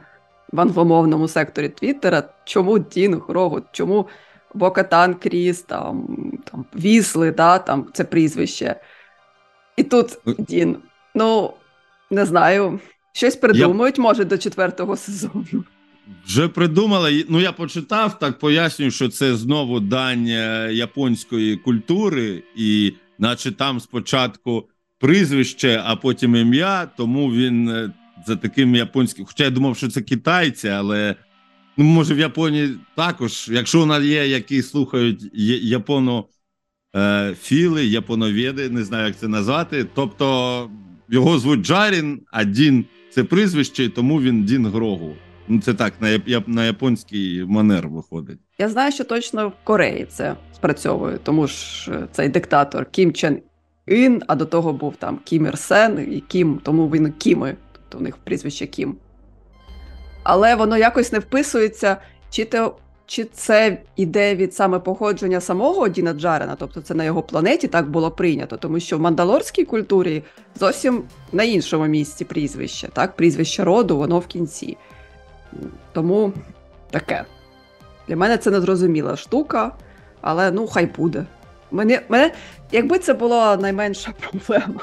в 0.52 0.62
англомовному 0.62 1.28
секторі 1.28 1.70
Твіттера. 1.70 2.24
Чому 2.46 2.80
Дін 2.80 3.22
Грогу? 3.28 3.62
Чому 3.72 4.08
Бокатан 4.54 5.14
Кріс, 5.14 5.62
там, 5.62 6.08
там 6.52 6.66
Вісли, 6.76 7.32
да, 7.32 7.60
там 7.60 7.88
це 7.94 8.04
прізвище. 8.04 8.76
І 9.78 9.84
тут 9.84 10.20
Дін. 10.26 10.78
Ну, 11.14 11.54
не 12.12 12.26
знаю. 12.26 12.80
Щось 13.16 13.36
придумають, 13.36 13.98
я... 13.98 14.04
може, 14.04 14.26
до 14.26 14.38
четвертого 14.38 14.98
сезону. 14.98 15.64
Вже 16.26 16.48
придумали. 16.48 17.26
Ну, 17.30 17.42
я 17.42 17.52
почитав, 17.52 18.20
так 18.20 18.40
пояснюю, 18.40 18.92
що 18.92 19.10
це 19.10 19.36
знову 19.36 19.80
дань 19.80 20.28
е, 20.28 20.70
японської 20.74 21.58
культури, 21.58 22.44
і 22.56 22.94
наче 23.20 23.52
там 23.52 23.80
спочатку 23.80 24.70
прізвище, 25.00 25.82
а 25.86 25.96
потім 25.96 26.36
ім'я, 26.36 26.86
тому 26.98 27.32
він 27.32 27.70
е, 27.70 27.92
за 28.28 28.36
таким 28.36 28.76
японським. 28.76 29.26
Хоча 29.26 29.44
я 29.44 29.50
думав, 29.50 29.78
що 29.78 29.88
це 29.88 30.02
китайці, 30.02 30.68
але 30.68 31.16
ну, 31.78 31.86
може 31.86 32.14
в 32.14 32.20
Японії 32.20 32.78
також, 32.96 33.50
якщо 33.52 33.84
у 33.84 33.86
нас 33.86 34.04
є, 34.04 34.28
які 34.28 34.62
слухають 34.62 35.30
японо. 35.64 36.26
Е, 36.96 37.36
філи, 37.42 37.86
японоведи, 37.86 38.70
не 38.70 38.84
знаю, 38.84 39.08
як 39.08 39.18
це 39.18 39.28
назвати. 39.28 39.86
Тобто 39.96 40.70
його 41.10 41.40
звуть 41.40 41.62
Джарін, 41.62 42.22
а 42.32 42.44
Дін 42.44 42.86
це 43.16 43.24
прізвище, 43.24 43.84
і 43.84 43.90
тому 43.90 44.22
він 44.22 44.44
Дін 44.44 44.68
Грогу. 44.68 45.16
Ну, 45.48 45.62
це 45.62 45.74
так, 45.74 45.94
на 46.00 46.20
на 46.48 46.66
японський 46.66 47.46
манер 47.46 47.88
виходить. 47.88 48.40
Я 48.58 48.70
знаю, 48.70 48.92
що 48.92 49.04
точно 49.04 49.48
в 49.48 49.54
Кореї 49.64 50.06
це 50.06 50.36
спрацьовує, 50.56 51.18
тому 51.24 51.48
ж 51.48 51.92
е, 51.92 52.08
цей 52.12 52.30
диктатор 52.30 52.86
Кім 52.86 53.14
Чен 53.14 53.42
Ін, 53.88 54.22
а 54.28 54.36
до 54.36 54.46
того 54.46 54.74
був 54.74 54.96
там 54.96 55.20
Кім 55.24 55.46
Ір 55.46 55.58
Сен 55.58 56.08
і 56.12 56.20
Кім, 56.20 56.60
тому 56.64 56.88
він 56.88 57.12
Кіми, 57.12 57.56
тобто 57.72 57.98
у 57.98 58.02
них 58.02 58.18
прізвище 58.18 58.68
Кім. 58.68 58.96
Але 60.24 60.56
воно 60.56 60.78
якось 60.78 61.12
не 61.12 61.20
вписується, 61.20 61.98
чи 62.30 62.46
то 62.46 62.76
чи 63.06 63.24
це 63.24 63.78
іде 63.96 64.36
від 64.36 64.56
саме 64.56 64.80
походження 64.80 65.42
самого 65.42 65.88
Діна 65.88 66.14
Джарена, 66.14 66.56
тобто 66.60 66.82
це 66.82 66.94
на 66.94 67.04
його 67.04 67.22
планеті 67.22 67.68
так 67.68 67.90
було 67.90 68.12
прийнято, 68.12 68.58
тому 68.58 68.80
що 68.80 68.98
в 68.98 69.02
мандалорській 69.02 69.66
культурі 69.66 70.24
зовсім 70.56 71.04
на 71.32 71.44
іншому 71.44 71.86
місці 71.86 72.26
прізвище, 72.26 72.88
так, 72.94 73.16
прізвище 73.16 73.64
роду, 73.64 73.98
воно 73.98 74.20
в 74.20 74.28
кінці. 74.28 74.78
Тому 75.94 76.34
таке. 76.92 77.26
Для 78.08 78.16
мене 78.16 78.38
це 78.38 78.52
незрозуміла 78.52 79.16
штука, 79.16 79.72
але 80.22 80.52
ну 80.52 80.68
хай 80.68 80.86
буде. 80.86 81.26
Мене, 81.72 82.02
мене, 82.10 82.32
Якби 82.72 83.00
це 83.00 83.14
була 83.14 83.58
найменша 83.58 84.14
проблема. 84.20 84.82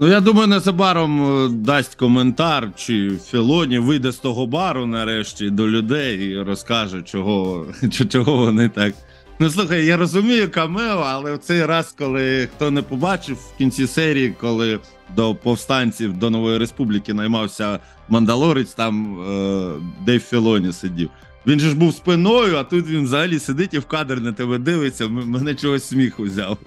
Ну, 0.00 0.08
я 0.08 0.20
думаю, 0.20 0.46
незабаром 0.48 1.44
е, 1.44 1.48
дасть 1.48 1.94
коментар, 1.94 2.72
чи 2.76 3.18
Філоні 3.30 3.78
вийде 3.78 4.12
з 4.12 4.16
того 4.16 4.46
бару 4.46 4.86
нарешті 4.86 5.50
до 5.50 5.68
людей 5.68 6.30
і 6.30 6.42
розкаже, 6.42 7.02
чого 7.02 7.66
чого 8.08 8.36
вони 8.36 8.68
так. 8.68 8.94
Ну, 9.38 9.50
слухай, 9.50 9.86
я 9.86 9.96
розумію 9.96 10.50
камео, 10.50 11.04
але 11.06 11.34
в 11.34 11.38
цей 11.38 11.66
раз, 11.66 11.94
коли 11.98 12.46
хто 12.46 12.70
не 12.70 12.82
побачив 12.82 13.36
в 13.36 13.58
кінці 13.58 13.86
серії, 13.86 14.34
коли 14.40 14.80
до 15.16 15.34
повстанців 15.34 16.18
до 16.18 16.30
Нової 16.30 16.58
Республіки 16.58 17.14
наймався 17.14 17.78
Мандалорець, 18.08 18.74
там 18.74 19.20
е, 19.20 19.70
Дейв 20.06 20.20
Філоні 20.20 20.72
сидів. 20.72 21.10
Він 21.46 21.60
же 21.60 21.68
ж 21.68 21.76
був 21.76 21.94
спиною, 21.94 22.56
а 22.56 22.64
тут 22.64 22.88
він 22.88 23.04
взагалі 23.04 23.38
сидить 23.38 23.74
і 23.74 23.78
в 23.78 23.84
кадр 23.84 24.20
на 24.20 24.32
тебе 24.32 24.58
дивиться. 24.58 25.08
Мене 25.08 25.54
чогось 25.54 25.88
сміху 25.88 26.22
взяв. 26.22 26.58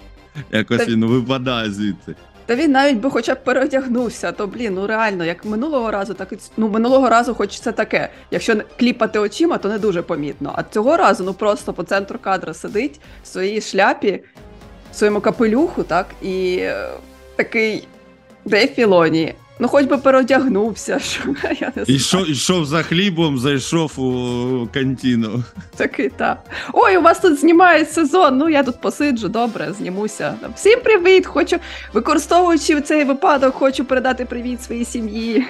Якось 0.51 0.87
він 0.87 1.05
випадає 1.05 1.71
звідти. 1.71 2.15
Та 2.47 2.55
він 2.55 2.71
навіть 2.71 2.97
би 2.97 3.09
хоча 3.09 3.35
б 3.35 3.43
переодягнувся, 3.43 4.31
то 4.31 4.47
блін, 4.47 4.73
ну 4.73 4.87
реально, 4.87 5.25
як 5.25 5.45
минулого 5.45 5.91
разу, 5.91 6.13
так 6.13 6.33
і 6.33 6.37
ну 6.57 6.69
минулого 6.69 7.09
разу, 7.09 7.35
хоч 7.35 7.59
це 7.59 7.71
таке. 7.71 8.09
Якщо 8.31 8.55
кліпати 8.79 9.19
очима, 9.19 9.57
то 9.57 9.69
не 9.69 9.77
дуже 9.77 10.01
помітно. 10.01 10.53
А 10.55 10.63
цього 10.63 10.97
разу 10.97 11.23
ну 11.23 11.33
просто 11.33 11.73
по 11.73 11.83
центру 11.83 12.19
кадра 12.19 12.53
сидить 12.53 12.99
в 13.23 13.27
своїй 13.27 13.61
шляпі, 13.61 14.23
в 14.91 14.95
своєму 14.95 15.21
капелюху, 15.21 15.83
так, 15.83 16.07
і 16.21 16.57
е, 16.61 16.89
такий 17.35 17.87
де 18.45 18.67
Філоні. 18.67 19.35
Ну, 19.59 19.67
хоч 19.67 19.85
би 19.85 19.97
переодягнувся. 19.97 20.99
Що, 21.07 21.21
я 21.59 21.71
не 21.75 21.83
Ішов, 21.83 22.29
ішов 22.29 22.65
за 22.65 22.83
хлібом, 22.83 23.39
зайшов 23.39 23.99
у 23.99 24.67
кантіну. 24.73 25.43
Такий 25.75 26.09
так. 26.09 26.37
Ой, 26.73 26.97
у 26.97 27.01
вас 27.01 27.19
тут 27.19 27.39
знімають 27.39 27.91
сезон. 27.91 28.37
Ну 28.37 28.49
я 28.49 28.63
тут 28.63 28.81
посиджу, 28.81 29.27
добре, 29.27 29.73
знімуся. 29.77 30.35
Всім 30.55 30.79
привіт! 30.79 31.25
Хочу, 31.25 31.57
використовуючи 31.93 32.81
цей 32.81 33.03
випадок, 33.03 33.55
хочу 33.55 33.85
передати 33.85 34.25
привіт 34.25 34.63
своїй 34.63 34.85
сім'ї. 34.85 35.45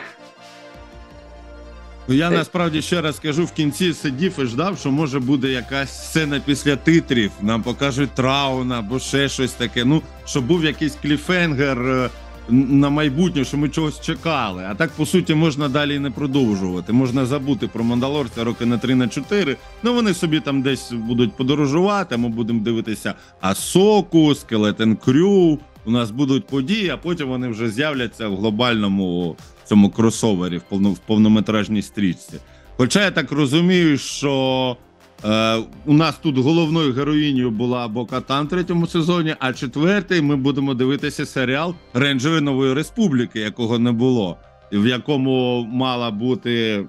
Ну, 2.09 2.15
я 2.15 2.29
насправді 2.29 2.81
ще 2.81 3.01
раз 3.01 3.19
кажу, 3.19 3.45
в 3.45 3.51
кінці 3.51 3.93
сидів 3.93 4.33
і 4.39 4.45
ждав, 4.45 4.77
що 4.79 4.91
може 4.91 5.19
буде 5.19 5.47
якась 5.47 6.09
сцена 6.09 6.41
після 6.45 6.75
титрів, 6.75 7.31
нам 7.41 7.63
покажуть 7.63 8.11
трауна 8.11 8.79
або 8.79 8.99
ще 8.99 9.29
щось 9.29 9.51
таке. 9.51 9.85
Ну, 9.85 10.01
щоб 10.25 10.45
був 10.45 10.65
якийсь 10.65 10.95
кліфенгер. 11.01 12.09
На 12.49 12.89
майбутнє, 12.89 13.45
що 13.45 13.57
ми 13.57 13.69
чогось 13.69 14.01
чекали. 14.01 14.63
А 14.69 14.75
так, 14.75 14.91
по 14.91 15.05
суті, 15.05 15.35
можна 15.35 15.69
далі 15.69 15.99
не 15.99 16.11
продовжувати. 16.11 16.93
Можна 16.93 17.25
забути 17.25 17.67
про 17.67 17.83
Мандалорця 17.83 18.43
роки 18.43 18.65
на 18.65 18.77
3 18.77 18.95
на 18.95 19.07
4. 19.07 19.57
Ну 19.83 19.93
вони 19.93 20.13
собі 20.13 20.39
там 20.39 20.61
десь 20.61 20.91
будуть 20.91 21.33
подорожувати. 21.33 22.17
Ми 22.17 22.29
будемо 22.29 22.59
дивитися 22.59 23.13
Асоку, 23.41 24.35
Скелетен 24.35 24.95
Крю. 24.95 25.59
У 25.85 25.91
нас 25.91 26.11
будуть 26.11 26.47
події, 26.47 26.89
а 26.89 26.97
потім 26.97 27.27
вони 27.27 27.47
вже 27.47 27.69
з'являться 27.69 28.27
в 28.27 28.37
глобальному 28.37 29.35
цьому 29.65 29.89
кросовері 29.89 30.61
в 30.71 30.97
повнометражній 30.97 31.81
стрічці. 31.81 32.33
Хоча 32.77 33.03
я 33.03 33.11
так 33.11 33.31
розумію, 33.31 33.97
що 33.97 34.77
Е, 35.25 35.63
У 35.85 35.93
нас 35.93 36.17
тут 36.17 36.37
головною 36.37 36.93
героїнею 36.93 37.51
була 37.51 37.87
Бокатан 37.87 38.45
в 38.45 38.49
третьому 38.49 38.87
сезоні, 38.87 39.35
а 39.39 39.53
четвертий 39.53 40.21
ми 40.21 40.35
будемо 40.35 40.73
дивитися 40.73 41.25
серіал 41.25 41.75
Рейнджери 41.93 42.41
Нової 42.41 42.73
Республіки, 42.73 43.39
якого 43.39 43.79
не 43.79 43.91
було, 43.91 44.37
в 44.71 44.87
якому 44.87 45.63
мала 45.71 46.11
бути 46.11 46.85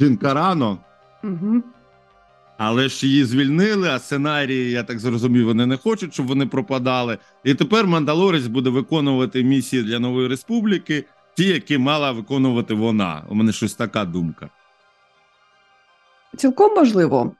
Джинкарано. 0.00 0.78
Угу. 1.24 1.62
Але 2.58 2.88
ж 2.88 3.06
її 3.06 3.24
звільнили, 3.24 3.88
а 3.88 3.98
сценарії, 3.98 4.70
я 4.70 4.82
так 4.82 4.98
зрозумів, 4.98 5.46
вони 5.46 5.66
не 5.66 5.76
хочуть, 5.76 6.14
щоб 6.14 6.26
вони 6.26 6.46
пропадали. 6.46 7.18
І 7.44 7.54
тепер 7.54 7.86
Мандалорець 7.86 8.46
буде 8.46 8.70
виконувати 8.70 9.44
місії 9.44 9.82
для 9.82 9.98
нової 9.98 10.28
республіки, 10.28 11.04
ті, 11.36 11.44
які 11.44 11.78
мала 11.78 12.12
виконувати 12.12 12.74
вона. 12.74 13.22
У 13.28 13.34
мене 13.34 13.52
щось 13.52 13.74
така 13.74 14.04
думка. 14.04 14.50
Цілком 16.36 16.74
можливо. 16.74 17.32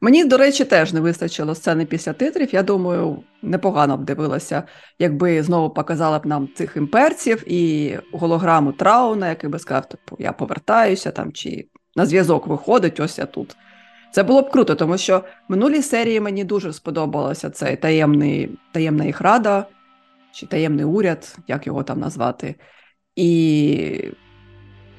Мені, 0.00 0.24
до 0.24 0.36
речі, 0.36 0.64
теж 0.64 0.92
не 0.92 1.00
вистачило 1.00 1.54
сцени 1.54 1.86
після 1.86 2.12
титрів. 2.12 2.54
Я 2.54 2.62
думаю, 2.62 3.22
непогано 3.42 3.96
б 3.96 4.04
дивилася, 4.04 4.62
якби 4.98 5.42
знову 5.42 5.70
показала 5.70 6.18
б 6.18 6.26
нам 6.26 6.48
цих 6.54 6.76
імперців 6.76 7.52
і 7.52 7.94
голограму 8.12 8.72
Трауна, 8.72 9.28
який 9.28 9.50
би 9.50 9.58
сказав, 9.58 9.88
типу, 9.88 10.16
я 10.18 10.32
повертаюся 10.32 11.10
там, 11.10 11.32
чи 11.32 11.68
на 11.96 12.06
зв'язок 12.06 12.46
виходить, 12.46 13.00
ось 13.00 13.18
я 13.18 13.26
тут. 13.26 13.56
Це 14.12 14.22
було 14.22 14.42
б 14.42 14.50
круто, 14.50 14.74
тому 14.74 14.98
що 14.98 15.18
в 15.18 15.24
минулій 15.48 15.82
серії 15.82 16.20
мені 16.20 16.44
дуже 16.44 16.72
сподобалося 16.72 17.50
цей 17.50 17.76
таємний, 17.76 18.58
таємна 18.72 19.04
їх 19.04 19.20
рада, 19.20 19.66
чи 20.32 20.46
таємний 20.46 20.84
уряд, 20.84 21.36
як 21.48 21.66
його 21.66 21.82
там 21.82 22.00
назвати. 22.00 22.54
І 23.16 24.10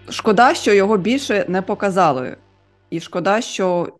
шкода, 0.10 0.54
що 0.54 0.74
його 0.74 0.98
більше 0.98 1.46
не 1.48 1.62
показали. 1.62 2.38
І 2.90 3.00
шкода, 3.00 3.42
що 3.42 3.94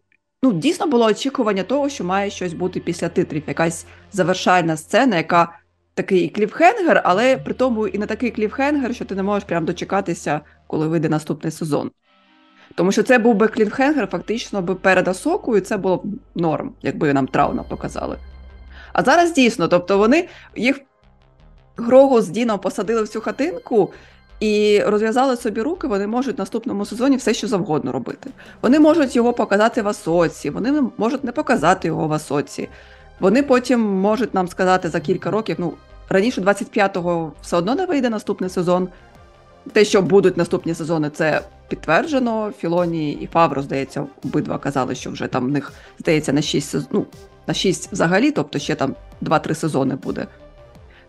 ну, 0.44 0.54
дійсно 0.54 0.88
було 0.88 1.06
очікування 1.06 1.64
того, 1.64 1.90
що 1.90 2.04
має 2.04 2.30
щось 2.30 2.54
бути 2.54 2.80
після 2.80 3.10
титрів, 3.10 3.44
якась 3.48 3.86
завершальна 4.12 4.78
сцена, 4.78 5.18
яка 5.18 5.60
такий 5.94 6.30
кліфхенгер, 6.30 7.02
але 7.06 7.38
при 7.38 7.54
тому 7.54 7.88
і 7.88 7.98
не 7.98 8.06
такий 8.06 8.32
кліфхенгер, 8.32 8.96
що 8.96 9.06
ти 9.06 9.16
не 9.16 9.24
можеш 9.24 9.44
прям 9.44 9.66
дочекатися, 9.66 10.42
коли 10.68 10.88
вийде 10.88 11.10
наступний 11.10 11.52
сезон. 11.52 11.92
Тому 12.76 12.92
що 12.92 13.04
це 13.04 13.20
був 13.20 13.36
би 13.36 13.48
кліфхенгер 13.48 14.08
фактично 14.08 14.62
би 14.62 14.76
перед 14.76 15.08
Асокою, 15.08 15.62
це 15.62 15.78
було 15.78 15.98
б 15.98 16.04
норм, 16.36 16.74
якби 16.82 17.14
нам 17.14 17.28
трауна 17.28 17.64
показали. 17.64 18.18
А 18.94 19.04
зараз 19.04 19.34
дійсно, 19.34 19.68
тобто 19.68 19.98
вони 19.98 20.28
їх 20.56 20.80
Грогу 21.78 22.22
з 22.22 22.30
Діном 22.30 22.60
посадили 22.60 23.04
в 23.04 23.08
цю 23.08 23.22
хатинку, 23.22 23.94
і 24.40 24.82
розв'язали 24.86 25.38
собі 25.38 25.62
руки, 25.62 25.88
вони 25.88 26.08
можуть 26.08 26.38
в 26.38 26.40
наступному 26.40 26.86
сезоні 26.86 27.18
все, 27.18 27.34
що 27.34 27.48
завгодно 27.48 27.92
робити. 27.92 28.30
Вони 28.62 28.80
можуть 28.80 29.16
його 29.16 29.34
показати 29.34 29.82
в 29.82 29.88
Асоці, 29.88 30.50
вони 30.50 30.84
можуть 30.98 31.24
не 31.24 31.32
показати 31.32 31.88
його 31.88 32.08
в 32.08 32.14
Асоці. 32.14 32.70
Вони 33.20 33.44
потім 33.44 33.82
можуть 33.82 34.34
нам 34.34 34.48
сказати 34.48 34.90
за 34.90 35.00
кілька 35.00 35.32
років. 35.32 35.56
Ну, 35.60 35.74
раніше 36.10 36.42
25-го 36.42 37.34
все 37.42 37.58
одно 37.58 37.76
не 37.76 37.86
вийде 37.86 38.10
наступний 38.10 38.50
сезон. 38.50 38.90
Те, 39.74 39.86
що 39.86 40.02
будуть 40.02 40.38
наступні 40.38 40.74
сезони, 40.74 41.10
це 41.10 41.42
підтверджено. 41.68 42.52
Філоні 42.60 43.12
і 43.12 43.28
Фавро, 43.28 43.62
здається, 43.62 44.06
обидва 44.26 44.58
казали, 44.58 44.96
що 44.96 45.12
вже 45.12 45.28
там 45.28 45.46
в 45.46 45.50
них 45.50 45.74
здається 46.00 46.34
на 46.34 46.42
6 46.42 46.70
сезон, 46.70 46.88
ну, 46.92 47.06
на 47.48 47.54
6 47.54 47.92
взагалі, 47.92 48.32
тобто 48.32 48.60
ще 48.60 48.76
там 48.76 48.96
2-3 49.22 49.56
сезони 49.56 49.96
буде. 49.96 50.28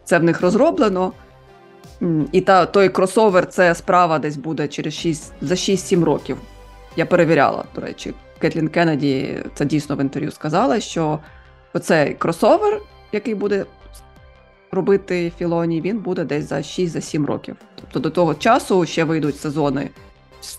Це 0.05 0.19
в 0.19 0.25
них 0.25 0.41
розроблено. 0.41 1.13
І 2.33 2.41
та, 2.41 2.67
той 2.67 2.89
кросовер 2.89 3.47
це 3.47 3.75
справа 3.75 4.19
десь 4.19 4.37
буде 4.37 4.69
через 4.69 4.95
6, 4.95 5.33
за 5.41 5.55
6-7 5.55 6.05
років. 6.05 6.37
Я 6.97 7.07
перевіряла, 7.07 7.65
до 7.75 7.81
речі, 7.81 8.15
Кетлін 8.39 8.69
Кеннеді 8.69 9.45
це 9.55 9.65
дійсно 9.65 9.97
в 9.97 10.01
інтерв'ю 10.01 10.31
сказала, 10.31 10.81
що 10.81 11.19
оцей 11.75 12.15
кросовер, 12.15 12.81
який 13.13 13.35
буде 13.35 13.65
робити 14.71 15.33
Філоні, 15.39 15.81
він 15.81 15.99
буде 15.99 16.25
десь 16.25 16.49
за 16.49 16.57
6-7 16.57 17.27
років. 17.27 17.57
Тобто 17.81 18.01
до 18.01 18.11
того 18.11 18.35
часу 18.35 18.87
ще 18.87 19.05
вийдуть 19.05 19.41
сезони 19.41 19.91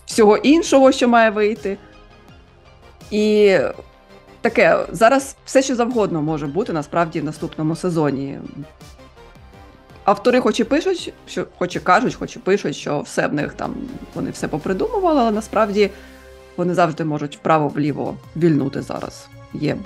всього 0.06 0.36
іншого, 0.36 0.92
що 0.92 1.08
має 1.08 1.30
вийти. 1.30 1.78
І 3.10 3.56
таке, 4.40 4.86
зараз 4.92 5.36
все, 5.44 5.62
що 5.62 5.74
завгодно 5.74 6.22
може 6.22 6.46
бути 6.46 6.72
насправді 6.72 7.20
в 7.20 7.24
наступному 7.24 7.76
сезоні. 7.76 8.38
Автори 10.10 10.40
хоч 10.40 10.60
і 10.60 10.64
пишуть, 10.64 11.12
що 11.26 11.46
хоч 11.58 11.76
і 11.76 11.80
кажуть, 11.80 12.14
хоч 12.14 12.36
і 12.36 12.38
пишуть, 12.38 12.76
що 12.76 13.00
все 13.00 13.26
в 13.26 13.34
них 13.34 13.52
там 13.52 13.74
вони 14.14 14.30
все 14.30 14.48
попридумували, 14.48 15.20
але 15.20 15.30
насправді 15.30 15.90
вони 16.56 16.74
завжди 16.74 17.04
можуть 17.04 17.36
вправо-вліво 17.36 18.16
вільнути 18.36 18.82
зараз. 18.82 19.28
Є 19.54 19.76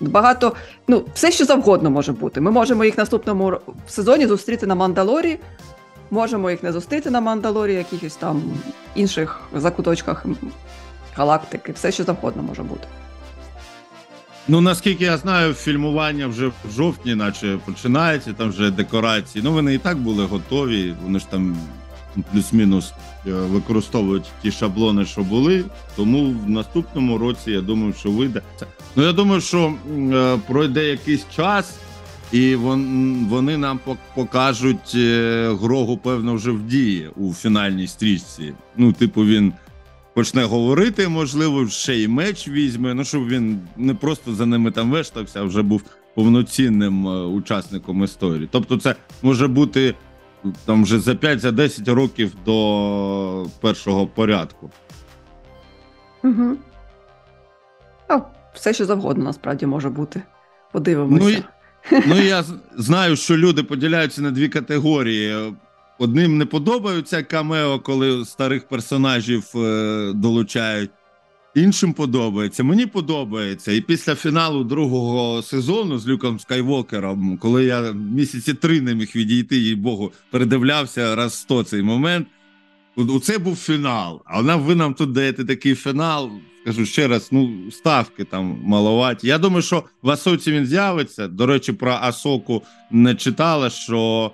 багато, 0.00 0.52
ну, 0.88 1.04
все, 1.14 1.30
що 1.30 1.44
завгодно 1.44 1.90
може 1.90 2.12
бути. 2.12 2.40
Ми 2.40 2.50
можемо 2.50 2.84
їх 2.84 2.96
в 2.96 2.98
наступному 2.98 3.58
сезоні 3.88 4.26
зустріти 4.26 4.66
на 4.66 4.74
Мандалорі, 4.74 5.38
можемо 6.10 6.50
їх 6.50 6.62
не 6.62 6.72
зустріти 6.72 7.10
на 7.10 7.20
Мандалорі, 7.20 7.74
якихось 7.74 8.16
там 8.16 8.42
інших 8.94 9.40
закуточках 9.54 10.24
галактики. 11.14 11.72
Все, 11.72 11.92
що 11.92 12.04
завгодно 12.04 12.42
може 12.42 12.62
бути. 12.62 12.88
Ну 14.50 14.60
наскільки 14.60 15.04
я 15.04 15.16
знаю, 15.18 15.54
фільмування 15.54 16.26
вже 16.26 16.46
в 16.46 16.52
жовтні, 16.76 17.14
наче 17.14 17.58
починається, 17.64 18.32
там 18.32 18.48
вже 18.48 18.70
декорації. 18.70 19.44
Ну 19.44 19.52
вони 19.52 19.74
і 19.74 19.78
так 19.78 19.98
були 19.98 20.24
готові. 20.24 20.94
Вони 21.02 21.18
ж 21.18 21.30
там 21.30 21.56
плюс-мінус 22.32 22.92
е, 23.26 23.30
використовують 23.30 24.24
ті 24.42 24.50
шаблони, 24.50 25.04
що 25.04 25.20
були. 25.20 25.64
Тому 25.96 26.30
в 26.46 26.50
наступному 26.50 27.18
році 27.18 27.50
я 27.50 27.60
думаю, 27.60 27.92
що 27.98 28.10
вийде. 28.10 28.42
Ну 28.96 29.02
я 29.02 29.12
думаю, 29.12 29.40
що 29.40 29.74
е, 30.12 30.38
пройде 30.46 30.88
якийсь 30.88 31.26
час, 31.36 31.74
і 32.32 32.54
вон, 32.54 33.26
вони 33.30 33.56
нам 33.56 33.80
покажуть 34.14 34.92
е, 34.94 35.56
Грогу, 35.62 35.96
певно, 35.96 36.34
вже 36.34 36.50
в 36.50 36.62
дії 36.62 37.10
у 37.16 37.34
фінальній 37.34 37.86
стрічці. 37.86 38.52
Ну, 38.76 38.92
типу, 38.92 39.24
він 39.24 39.52
почне 40.18 40.44
говорити, 40.44 41.08
можливо, 41.08 41.68
ще 41.68 41.94
й 41.94 42.08
меч 42.08 42.48
візьме. 42.48 42.94
Ну, 42.94 43.04
щоб 43.04 43.28
він 43.28 43.60
не 43.76 43.94
просто 43.94 44.34
за 44.34 44.46
ними 44.46 44.70
там 44.70 44.90
вештався, 44.90 45.40
а 45.40 45.44
вже 45.44 45.62
був 45.62 45.82
повноцінним 46.14 47.06
е, 47.08 47.24
учасником 47.24 48.04
історії. 48.04 48.48
Тобто, 48.52 48.76
це 48.76 48.94
може 49.22 49.48
бути 49.48 49.94
там 50.64 50.82
вже 50.82 50.98
за 50.98 51.12
5-10 51.12 51.94
років 51.94 52.32
до 52.44 53.46
першого 53.60 54.06
порядку. 54.06 54.70
Угу. 56.24 56.56
А, 58.08 58.20
все, 58.54 58.74
що 58.74 58.84
завгодно, 58.84 59.24
насправді 59.24 59.66
може 59.66 59.88
бути. 59.88 60.22
Подивимося. 60.72 61.44
Ну, 61.92 62.02
Ну 62.06 62.20
я 62.20 62.44
знаю, 62.76 63.16
що 63.16 63.36
люди 63.36 63.62
поділяються 63.62 64.22
на 64.22 64.30
дві 64.30 64.48
категорії. 64.48 65.54
Одним 65.98 66.38
не 66.38 66.46
подобаються 66.46 67.22
камео, 67.22 67.80
коли 67.80 68.24
старих 68.24 68.68
персонажів 68.68 69.44
е, 69.56 70.12
долучають. 70.14 70.90
Іншим 71.54 71.92
подобається. 71.92 72.64
Мені 72.64 72.86
подобається. 72.86 73.72
І 73.72 73.80
після 73.80 74.14
фіналу 74.14 74.64
другого 74.64 75.42
сезону 75.42 75.98
з 75.98 76.08
Люком 76.08 76.38
Скайвокером, 76.38 77.38
коли 77.38 77.64
я 77.64 77.92
місяці 77.92 78.54
три 78.54 78.80
не 78.80 78.94
міг 78.94 79.12
відійти, 79.14 79.56
їй 79.56 79.74
Богу, 79.74 80.12
передивлявся 80.30 81.16
раз 81.16 81.34
сто 81.34 81.62
цей 81.62 81.82
момент. 81.82 82.28
Оце 82.96 83.38
був 83.38 83.56
фінал. 83.56 84.22
А 84.26 84.56
ви 84.56 84.74
нам 84.74 84.94
тут 84.94 85.12
даєте 85.12 85.44
такий 85.44 85.74
фінал. 85.74 86.30
Скажу 86.62 86.86
ще 86.86 87.08
раз, 87.08 87.28
ну 87.32 87.70
ставки 87.70 88.24
там 88.24 88.60
маловаті. 88.64 89.26
Я 89.26 89.38
думаю, 89.38 89.62
що 89.62 89.84
в 90.02 90.10
Асоці 90.10 90.52
він 90.52 90.66
з'явиться. 90.66 91.28
До 91.28 91.46
речі, 91.46 91.72
про 91.72 91.92
Асоку 91.92 92.62
не 92.90 93.14
читала, 93.14 93.70
що 93.70 94.30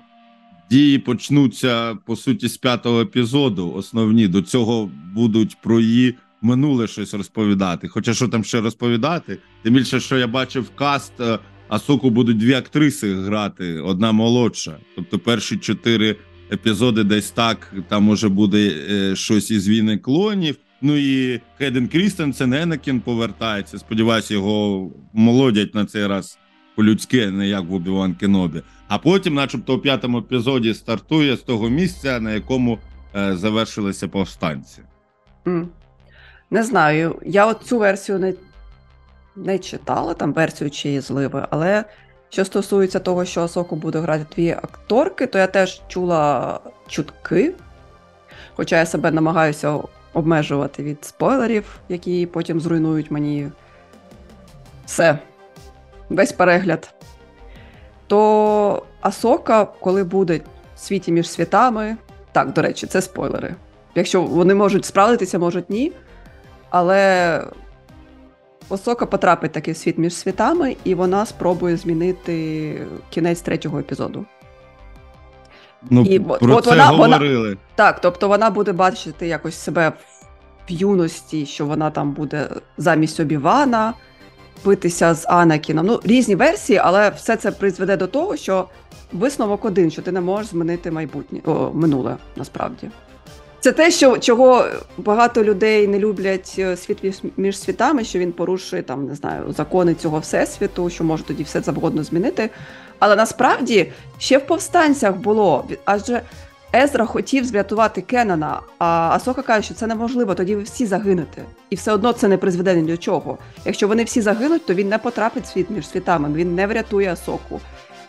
дії 0.70 0.98
почнуться 0.98 1.94
по 2.07 2.16
суті 2.16 2.48
з 2.48 2.57
п'ятого 2.57 3.00
епізоду. 3.00 3.72
Основні 3.72 4.29
до 4.29 4.42
цього 4.42 4.90
будуть 5.14 5.57
про 5.62 5.81
її 5.81 6.14
минуле 6.42 6.87
щось 6.87 7.14
розповідати. 7.14 7.88
Хоча 7.88 8.14
що 8.14 8.29
там 8.29 8.44
ще 8.44 8.61
розповідати? 8.61 9.38
Тим 9.62 9.74
більше, 9.74 10.00
що 10.00 10.18
я 10.18 10.27
бачив 10.27 10.70
каст. 10.74 11.20
е, 11.20 11.38
Асоку 11.68 12.11
будуть 12.11 12.37
дві 12.38 12.55
актриси 12.55 13.14
грати, 13.14 13.81
одна 13.81 14.12
молодша. 14.12 14.77
Тобто 14.96 15.18
перші 15.18 15.57
чотири 15.57 16.16
епізоди 16.53 17.05
десь 17.05 17.31
так. 17.31 17.74
Там 17.88 18.03
може 18.03 18.29
буде 18.29 18.74
е, 18.90 19.16
щось 19.16 19.50
із 19.50 19.68
війни 19.68 19.98
клонів. 19.98 20.57
Ну 20.83 20.96
і 20.96 21.40
Хеден 21.59 21.88
Крістенсен, 21.88 22.53
Енакін 22.53 23.00
повертається. 23.00 23.79
Сподіваюся, 23.79 24.35
його 24.35 24.90
молодять 25.12 25.74
на 25.74 25.85
цей 25.85 26.07
раз 26.07 26.38
по-людськи, 26.74 27.30
не 27.30 27.48
як 27.48 27.64
в 27.64 27.74
Обіван 27.74 28.14
Кенобі. 28.14 28.62
А 28.88 28.98
потім, 28.98 29.34
начебто, 29.34 29.74
у 29.74 29.78
п'ятому 29.78 30.18
епізоді 30.18 30.74
стартує 30.74 31.37
з 31.37 31.40
того 31.40 31.68
місця, 31.68 32.20
на 32.20 32.32
якому 32.32 32.78
е, 33.16 33.37
завершилися 33.37 34.08
повстанці. 34.08 34.82
Не 36.50 36.62
знаю. 36.62 37.20
Я 37.26 37.46
от 37.46 37.62
цю 37.62 37.78
версію 37.78 38.18
не, 38.18 38.34
не 39.37 39.58
читала, 39.58 40.14
там 40.14 40.32
версію 40.32 40.70
чиї 40.70 41.00
зливи, 41.00 41.46
але 41.50 41.84
що 42.28 42.44
стосується 42.44 42.98
того, 42.98 43.24
що 43.24 43.42
Асоку 43.42 43.76
буде 43.76 43.98
грати 43.98 44.26
дві 44.37 44.50
акторки, 44.50 45.26
то 45.26 45.38
я 45.38 45.46
теж 45.46 45.82
чула 45.88 46.60
чутки. 46.88 47.54
Хоча 48.56 48.78
я 48.78 48.87
себе 48.87 49.10
намагаюся 49.10 49.80
обмежувати 50.12 50.82
від 50.82 51.04
спойлерів, 51.04 51.78
які 51.88 52.26
потім 52.26 52.60
зруйнують 52.60 53.10
мені 53.10 53.50
все, 54.87 55.18
весь 56.14 56.33
перегляд. 56.33 56.94
То 58.07 58.83
Асока, 59.00 59.64
коли 59.64 60.05
буде 60.05 60.40
в 60.77 60.79
світі 60.79 61.12
між 61.12 61.29
світами, 61.29 61.96
так, 62.33 62.53
до 62.53 62.62
речі, 62.62 62.87
це 62.87 63.03
спойлери. 63.03 63.55
Якщо 63.94 64.22
вони 64.22 64.55
можуть 64.55 64.85
справитися, 64.85 65.38
можуть 65.38 65.70
ні. 65.70 65.92
Але 66.70 67.42
Осока 68.68 69.07
потрапить 69.07 69.53
таки 69.53 69.72
в 69.72 69.77
світ 69.77 69.98
між 69.98 70.14
світами, 70.14 70.77
і 70.85 70.94
вона 70.94 71.27
спробує 71.27 71.77
змінити 71.77 72.87
кінець 73.11 73.40
третього 73.40 73.79
епізоду. 73.79 74.24
Ну, 75.90 76.03
І 76.03 76.20
про 76.20 76.57
от 76.57 76.64
це 76.64 76.70
вона- 76.70 76.92
вона- 76.92 77.57
Так, 77.74 78.00
тобто 78.00 78.29
вона 78.29 78.50
буде 78.50 78.72
бачити 78.72 79.27
якось 79.27 79.55
себе 79.55 79.92
в 80.68 80.72
юності, 80.72 81.46
що 81.46 81.66
вона 81.66 81.90
там 81.90 82.12
буде 82.12 82.48
замість 82.79 83.20
Обівана 83.20 83.94
битися 84.64 85.14
з 85.14 85.27
Анакіном. 85.29 85.87
Ну, 85.87 86.00
різні 86.05 86.35
версії, 86.35 86.81
але 86.85 87.11
все 87.11 87.37
це 87.37 87.50
призведе 87.50 87.96
до 87.96 88.07
того, 88.07 88.37
що 88.37 88.68
висновок 89.12 89.64
один, 89.64 89.90
що 89.90 90.03
ти 90.03 90.12
не 90.12 90.20
можеш 90.20 90.50
змінити 90.50 90.90
майбутнє 90.90 91.40
о, 91.44 91.70
минуле 91.74 92.16
насправді. 92.37 92.90
Це 93.61 93.72
те, 93.72 93.90
що 93.90 94.18
чого 94.18 94.64
багато 94.98 95.44
людей 95.44 95.88
не 95.88 95.98
люблять 95.98 96.55
е, 96.59 96.77
світ 96.77 96.98
між- 97.37 97.59
світами, 97.59 98.05
що 98.05 98.18
він 98.18 98.33
порушує 98.33 98.83
там, 98.83 99.07
не 99.07 99.14
знаю, 99.14 99.53
закони 99.57 99.94
цього 99.94 100.18
всесвіту, 100.18 100.90
що 100.90 101.05
може 101.05 101.22
тоді 101.24 101.42
все 101.42 101.61
завгодно 101.61 102.05
змінити. 102.05 102.50
Але 102.98 103.16
насправді 103.16 103.92
ще 104.18 104.38
в 104.38 104.46
повстанцях 104.46 105.16
було, 105.16 105.64
адже 105.85 106.22
Езра 106.74 107.06
хотів 107.06 107.50
врятувати 107.50 108.00
Кеннана, 108.00 108.60
а 108.78 108.87
Асока 109.12 109.42
каже, 109.42 109.62
що 109.62 109.74
це 109.74 109.87
неможливо, 109.87 110.34
тоді 110.34 110.56
ви 110.56 110.62
всі 110.62 110.87
загинете. 110.87 111.42
І 111.70 111.76
все 111.76 111.92
одно 111.92 112.12
це 112.12 112.28
не 112.28 112.37
призведе 112.37 112.74
ні 112.74 112.82
до 112.82 112.96
чого. 112.96 113.38
Якщо 113.64 113.88
вони 113.88 114.04
всі 114.04 114.20
загинуть, 114.20 114.66
то 114.66 114.74
він 114.74 114.88
не 114.88 114.98
потрапить 114.98 115.44
в 115.44 115.46
світ 115.46 115.70
між 115.70 115.88
світами, 115.88 116.28
він 116.32 116.54
не 116.54 116.66
врятує 116.66 117.12
Асоку. 117.12 117.60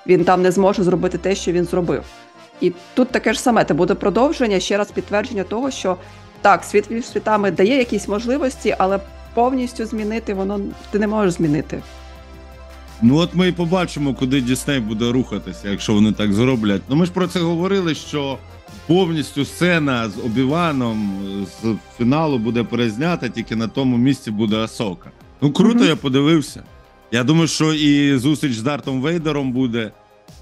Він 0.07 0.23
там 0.23 0.41
не 0.41 0.51
зможе 0.51 0.83
зробити 0.83 1.17
те, 1.17 1.35
що 1.35 1.51
він 1.51 1.65
зробив. 1.65 2.03
І 2.61 2.71
тут 2.93 3.09
таке 3.09 3.33
ж 3.33 3.41
саме, 3.41 3.65
це 3.65 3.73
буде 3.73 3.93
продовження, 3.93 4.59
ще 4.59 4.77
раз 4.77 4.91
підтвердження 4.91 5.43
того, 5.43 5.71
що 5.71 5.97
так, 6.41 6.63
світ 6.63 6.91
між 6.91 7.05
світами 7.05 7.51
дає 7.51 7.77
якісь 7.77 8.07
можливості, 8.07 8.75
але 8.77 8.99
повністю 9.33 9.85
змінити 9.85 10.33
воно 10.33 10.59
ти 10.91 10.99
не 10.99 11.07
можеш 11.07 11.33
змінити. 11.33 11.81
Ну 13.01 13.17
от 13.17 13.35
ми 13.35 13.47
і 13.47 13.51
побачимо, 13.51 14.13
куди 14.13 14.41
Дісней 14.41 14.79
буде 14.79 15.11
рухатися, 15.11 15.69
якщо 15.69 15.93
вони 15.93 16.11
так 16.11 16.33
зроблять. 16.33 16.81
Ну 16.89 16.95
ми 16.95 17.05
ж 17.05 17.11
про 17.11 17.27
це 17.27 17.39
говорили, 17.39 17.95
що 17.95 18.37
повністю 18.87 19.45
сцена 19.45 20.09
з 20.09 20.17
Обіваном 20.25 21.19
з 21.45 21.75
фіналу 21.97 22.37
буде 22.37 22.63
перезнята, 22.63 23.29
тільки 23.29 23.55
на 23.55 23.67
тому 23.67 23.97
місці 23.97 24.31
буде 24.31 24.55
Асока. 24.57 25.11
Ну 25.41 25.51
круто, 25.51 25.79
Мгм. 25.79 25.87
я 25.87 25.95
подивився. 25.95 26.63
Я 27.11 27.23
думаю, 27.23 27.47
що 27.47 27.73
і 27.73 28.17
зустріч 28.17 28.53
з 28.53 28.61
Дартом 28.61 29.01
Вейдером 29.01 29.51
буде. 29.51 29.91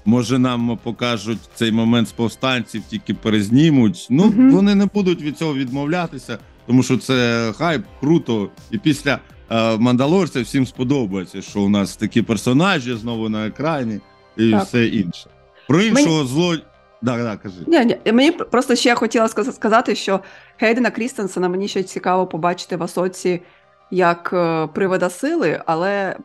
Може, 0.04 0.38
нам 0.38 0.78
покажуть 0.82 1.38
цей 1.54 1.72
момент 1.72 2.08
з 2.08 2.12
повстанців, 2.12 2.82
тільки 2.90 3.14
перезнімуть. 3.14 4.06
Ну, 4.10 4.24
Мгм. 4.24 4.50
вони 4.50 4.74
не 4.74 4.86
будуть 4.86 5.22
від 5.22 5.38
цього 5.38 5.54
відмовлятися, 5.54 6.38
тому 6.66 6.82
що 6.82 6.96
це 6.96 7.52
хайп, 7.58 7.82
круто. 8.00 8.48
І 8.70 8.78
після 8.78 9.18
е, 9.50 9.76
Мандалорця 9.76 10.42
всім 10.42 10.66
сподобається, 10.66 11.42
що 11.42 11.60
у 11.60 11.68
нас 11.68 11.96
такі 11.96 12.22
персонажі 12.22 12.94
знову 12.94 13.28
на 13.28 13.46
екрані 13.46 14.00
і 14.36 14.50
Так. 14.50 14.64
все 14.64 14.86
інше. 14.86 15.26
Про 15.68 15.82
іншого 15.82 16.24
зло. 16.24 16.56
Да, 17.04 17.16
да, 17.16 17.36
кажи. 17.36 17.56
Ні, 17.66 17.84
ні, 17.84 18.12
мені 18.12 18.32
просто 18.32 18.74
ще 18.74 18.94
хотіла 18.94 19.28
сказати, 19.28 19.94
що 19.94 20.20
Гейдена 20.58 20.90
Крістенсена 20.90 21.48
мені 21.48 21.68
ще 21.68 21.82
цікаво 21.82 22.26
побачити 22.26 22.76
в 22.76 22.82
Асоці 22.82 23.42
як 23.90 24.30
е, 24.32 24.66
привода 24.66 25.10
сили, 25.10 25.62
але 25.66 26.16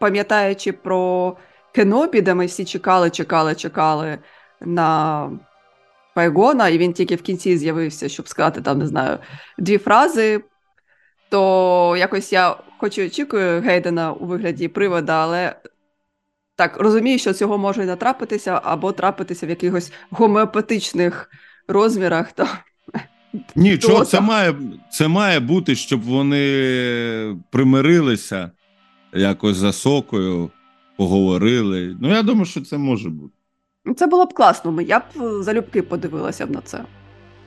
пам'ятаючи 0.00 0.72
про 0.72 1.36
Кенобі, 1.74 2.20
де 2.20 2.34
ми 2.34 2.46
всі 2.46 2.64
чекали, 2.64 3.10
чекали, 3.10 3.54
чекали 3.54 4.18
на 4.60 5.30
Пайгона, 6.14 6.68
і 6.68 6.78
він 6.78 6.92
тільки 6.92 7.16
в 7.16 7.22
кінці 7.22 7.56
з'явився, 7.56 8.08
щоб 8.08 8.28
сказати 8.28 8.60
там, 8.60 8.78
не 8.78 8.86
знаю, 8.86 9.18
дві 9.58 9.78
фрази. 9.78 10.40
То 11.30 11.94
якось 11.98 12.32
я 12.32 12.56
хоч 12.78 12.98
і 12.98 13.06
очікую 13.06 13.60
Гейдена 13.60 14.12
у 14.12 14.26
вигляді 14.26 14.68
привода, 14.68 15.22
але 15.22 15.54
так 16.58 16.76
розумію, 16.76 17.18
що 17.18 17.32
цього 17.32 17.58
може 17.58 17.82
і 17.82 17.86
не 17.86 17.96
трапитися, 17.96 18.60
або 18.64 18.92
трапитися 18.92 19.46
в 19.46 19.48
якихось 19.48 19.92
гомеопатичних 20.10 21.30
розмірах. 21.68 22.32
То... 22.32 22.48
Ні, 23.56 23.78
чого 23.78 24.04
це 24.04 24.20
має, 24.20 24.54
це 24.90 25.08
має 25.08 25.40
бути, 25.40 25.74
щоб 25.74 26.02
вони 26.02 27.36
примирилися 27.50 28.50
якось 29.12 29.56
за 29.56 29.72
сокою, 29.72 30.50
поговорили. 30.96 31.96
Ну, 32.00 32.08
я 32.08 32.22
думаю, 32.22 32.44
що 32.44 32.60
це 32.60 32.78
може 32.78 33.08
бути. 33.08 33.34
Це 33.96 34.06
було 34.06 34.24
б 34.24 34.34
класно. 34.34 34.82
Я 34.82 34.98
б 34.98 35.02
е, 35.16 35.42
залюбки 35.42 35.82
подивилася 35.82 36.46
б 36.46 36.50
на 36.50 36.60
це. 36.60 36.84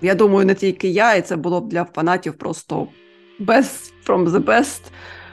Я 0.02 0.16
думаю, 0.16 0.46
не 0.46 0.56
тільки 0.56 0.88
я, 0.88 1.16
і 1.16 1.22
це 1.22 1.36
було 1.36 1.62
б 1.62 1.68
для 1.68 1.86
фанатів 1.86 2.34
просто 2.34 2.88
best 3.40 3.94
from 4.08 4.28
the 4.28 4.44
best. 4.44 4.82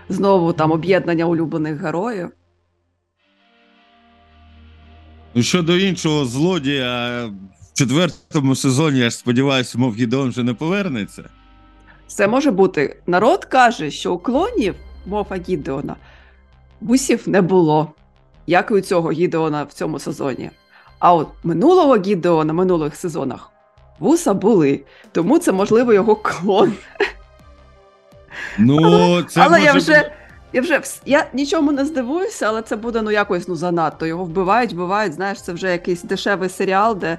Знову 0.08 0.52
там 0.52 0.72
об'єднання 0.72 1.24
улюблених 1.24 1.80
героїв. 1.80 2.30
Ну, 5.34 5.42
щодо 5.42 5.76
іншого 5.76 6.24
злодія, 6.24 7.24
в 7.26 7.78
четвертому 7.78 8.56
сезоні, 8.56 8.98
я 8.98 9.10
ж 9.10 9.16
сподіваюся, 9.16 9.78
мов 9.78 9.94
Гідеон 9.94 10.28
вже 10.28 10.42
не 10.42 10.54
повернеться. 10.54 11.22
Все 12.06 12.28
може 12.28 12.50
бути. 12.50 12.96
Народ 13.06 13.44
каже, 13.44 13.90
що 13.90 14.12
у 14.14 14.18
клонів 14.18 14.74
мова 15.06 15.36
Гідеона 15.48 15.96
вусів 16.80 17.28
не 17.28 17.42
було, 17.42 17.92
як 18.46 18.70
і 18.70 18.74
у 18.74 18.80
цього 18.80 19.12
Гідеона 19.12 19.62
в 19.64 19.72
цьому 19.72 19.98
сезоні. 19.98 20.50
А 20.98 21.14
от 21.14 21.28
минулого 21.44 21.96
Гідеона, 21.96 22.52
минулих 22.52 22.96
сезонах, 22.96 23.50
вуса 23.98 24.34
були, 24.34 24.80
тому 25.12 25.38
це 25.38 25.52
можливо 25.52 25.92
його 25.92 26.16
клон. 26.16 26.72
Ну, 28.58 29.22
це 29.22 29.40
але 29.40 29.50
може 29.50 29.64
я 29.64 29.72
вже. 29.72 29.98
бути- 29.98 30.12
Я 30.52 30.60
вже 30.60 30.80
я 31.06 31.26
нічому 31.32 31.72
не 31.72 31.84
здивуюся, 31.84 32.46
але 32.48 32.62
це 32.62 32.76
буде 32.76 33.02
ну 33.02 33.10
якось 33.10 33.48
ну 33.48 33.56
занадто. 33.56 34.06
Його 34.06 34.24
вбивають, 34.24 34.72
вбивають. 34.72 35.12
Знаєш, 35.12 35.42
це 35.42 35.52
вже 35.52 35.72
якийсь 35.72 36.02
дешевий 36.02 36.48
серіал, 36.48 36.98
де 36.98 37.18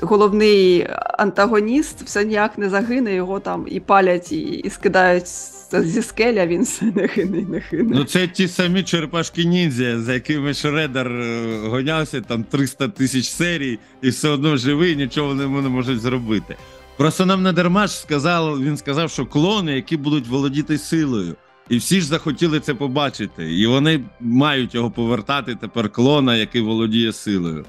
головний 0.00 0.88
антагоніст 1.18 2.02
все 2.02 2.24
ніяк 2.24 2.58
не 2.58 2.70
загине, 2.70 3.14
його 3.14 3.40
там 3.40 3.66
і 3.70 3.80
палять, 3.80 4.32
і, 4.32 4.40
і 4.40 4.70
скидають 4.70 5.26
зі 5.72 6.02
скелі, 6.02 6.38
а 6.38 6.46
він 6.46 6.62
все 6.62 6.84
не 6.84 7.06
гине, 7.06 7.42
не 7.48 7.62
гине. 7.70 7.96
Ну, 7.96 8.04
це 8.04 8.28
ті 8.28 8.48
самі 8.48 8.82
черепашки 8.82 9.44
ніндзя, 9.44 10.00
за 10.00 10.14
якими 10.14 10.54
Шредер 10.54 11.08
е, 11.08 11.58
гонявся 11.68 12.20
там 12.20 12.44
300 12.44 12.88
тисяч 12.88 13.28
серій, 13.28 13.78
і 14.02 14.08
все 14.08 14.28
одно 14.28 14.56
живий, 14.56 14.96
нічого 14.96 15.34
не 15.34 15.46
можуть 15.46 16.00
зробити. 16.00 16.56
Просто 16.96 17.26
нам 17.26 17.42
не 17.42 17.52
дарма 17.52 17.86
ж 17.86 18.00
сказав, 18.00 18.62
він 18.62 18.76
сказав, 18.76 19.10
що 19.10 19.26
клони, 19.26 19.72
які 19.72 19.96
будуть 19.96 20.26
володіти 20.26 20.78
силою. 20.78 21.36
І 21.68 21.76
всі 21.76 22.00
ж 22.00 22.06
захотіли 22.06 22.60
це 22.60 22.74
побачити. 22.74 23.54
І 23.58 23.66
вони 23.66 24.00
мають 24.20 24.74
його 24.74 24.90
повертати 24.90 25.54
тепер 25.54 25.90
клона, 25.90 26.36
який 26.36 26.62
володіє 26.62 27.12
силою. 27.12 27.64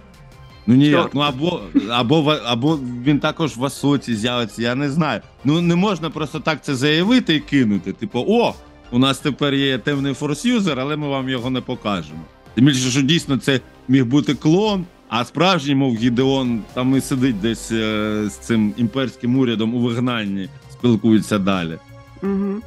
Ну 0.67 0.75
ніяк. 0.75 1.09
Ну 1.13 1.21
або, 1.21 1.61
або, 1.89 2.31
або 2.45 2.79
він 3.03 3.19
також 3.19 3.57
в 3.57 3.65
Асоці 3.65 4.15
з'явиться, 4.15 4.61
я 4.61 4.75
не 4.75 4.89
знаю. 4.89 5.21
Ну 5.43 5.61
не 5.61 5.75
можна 5.75 6.09
просто 6.09 6.39
так 6.39 6.63
це 6.63 6.75
заявити 6.75 7.35
і 7.35 7.39
кинути. 7.39 7.93
Типу, 7.93 8.25
о, 8.27 8.53
у 8.91 8.99
нас 8.99 9.19
тепер 9.19 9.53
є 9.53 9.77
темний 9.77 10.13
форс-юзер, 10.13 10.79
але 10.79 10.95
ми 10.95 11.07
вам 11.07 11.29
його 11.29 11.49
не 11.49 11.61
покажемо. 11.61 12.21
Тим 12.55 12.65
більше, 12.65 12.91
що 12.91 13.01
дійсно 13.01 13.37
це 13.37 13.59
міг 13.87 14.05
бути 14.05 14.35
клон, 14.35 14.85
а 15.09 15.25
справжній, 15.25 15.75
мов 15.75 15.95
Гідеон, 15.95 16.61
там 16.73 16.95
і 16.95 17.01
сидить 17.01 17.41
десь 17.41 17.71
е, 17.71 18.23
з 18.29 18.33
цим 18.33 18.73
імперським 18.77 19.37
урядом 19.37 19.75
у 19.75 19.79
вигнанні, 19.79 20.49
спілкується 20.71 21.39
далі. 21.39 21.77
Угу. 22.23 22.61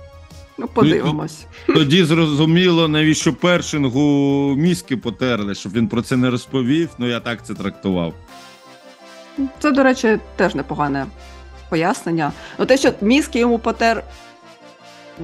Ну, 0.58 0.68
подивимось. 0.68 1.46
Тоді 1.66 2.04
зрозуміло, 2.04 2.88
навіщо 2.88 3.32
першингу 3.34 4.00
мізки 4.56 4.96
потерли, 4.96 5.54
щоб 5.54 5.72
він 5.72 5.88
про 5.88 6.02
це 6.02 6.16
не 6.16 6.30
розповів. 6.30 6.88
Ну 6.98 7.08
я 7.08 7.20
так 7.20 7.46
це 7.46 7.54
трактував. 7.54 8.14
Це, 9.58 9.70
до 9.70 9.82
речі, 9.82 10.18
теж 10.36 10.54
непогане 10.54 11.06
пояснення. 11.68 12.32
Ну, 12.58 12.66
те, 12.66 12.76
що 12.76 12.92
мізки 13.00 13.38
йому 13.38 13.58
потер, 13.58 14.02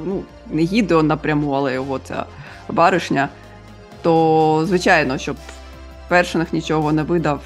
ну, 0.05 0.23
не 0.51 0.63
Гідеон 0.63 1.07
напряму, 1.07 1.53
але 1.53 1.75
його 1.75 1.99
ця 2.05 2.27
баришня, 2.69 3.29
то, 4.03 4.65
звичайно, 4.69 5.19
щоб 5.19 5.37
Першинг 6.09 6.47
нічого 6.53 6.93
не 6.93 7.03
видав 7.03 7.43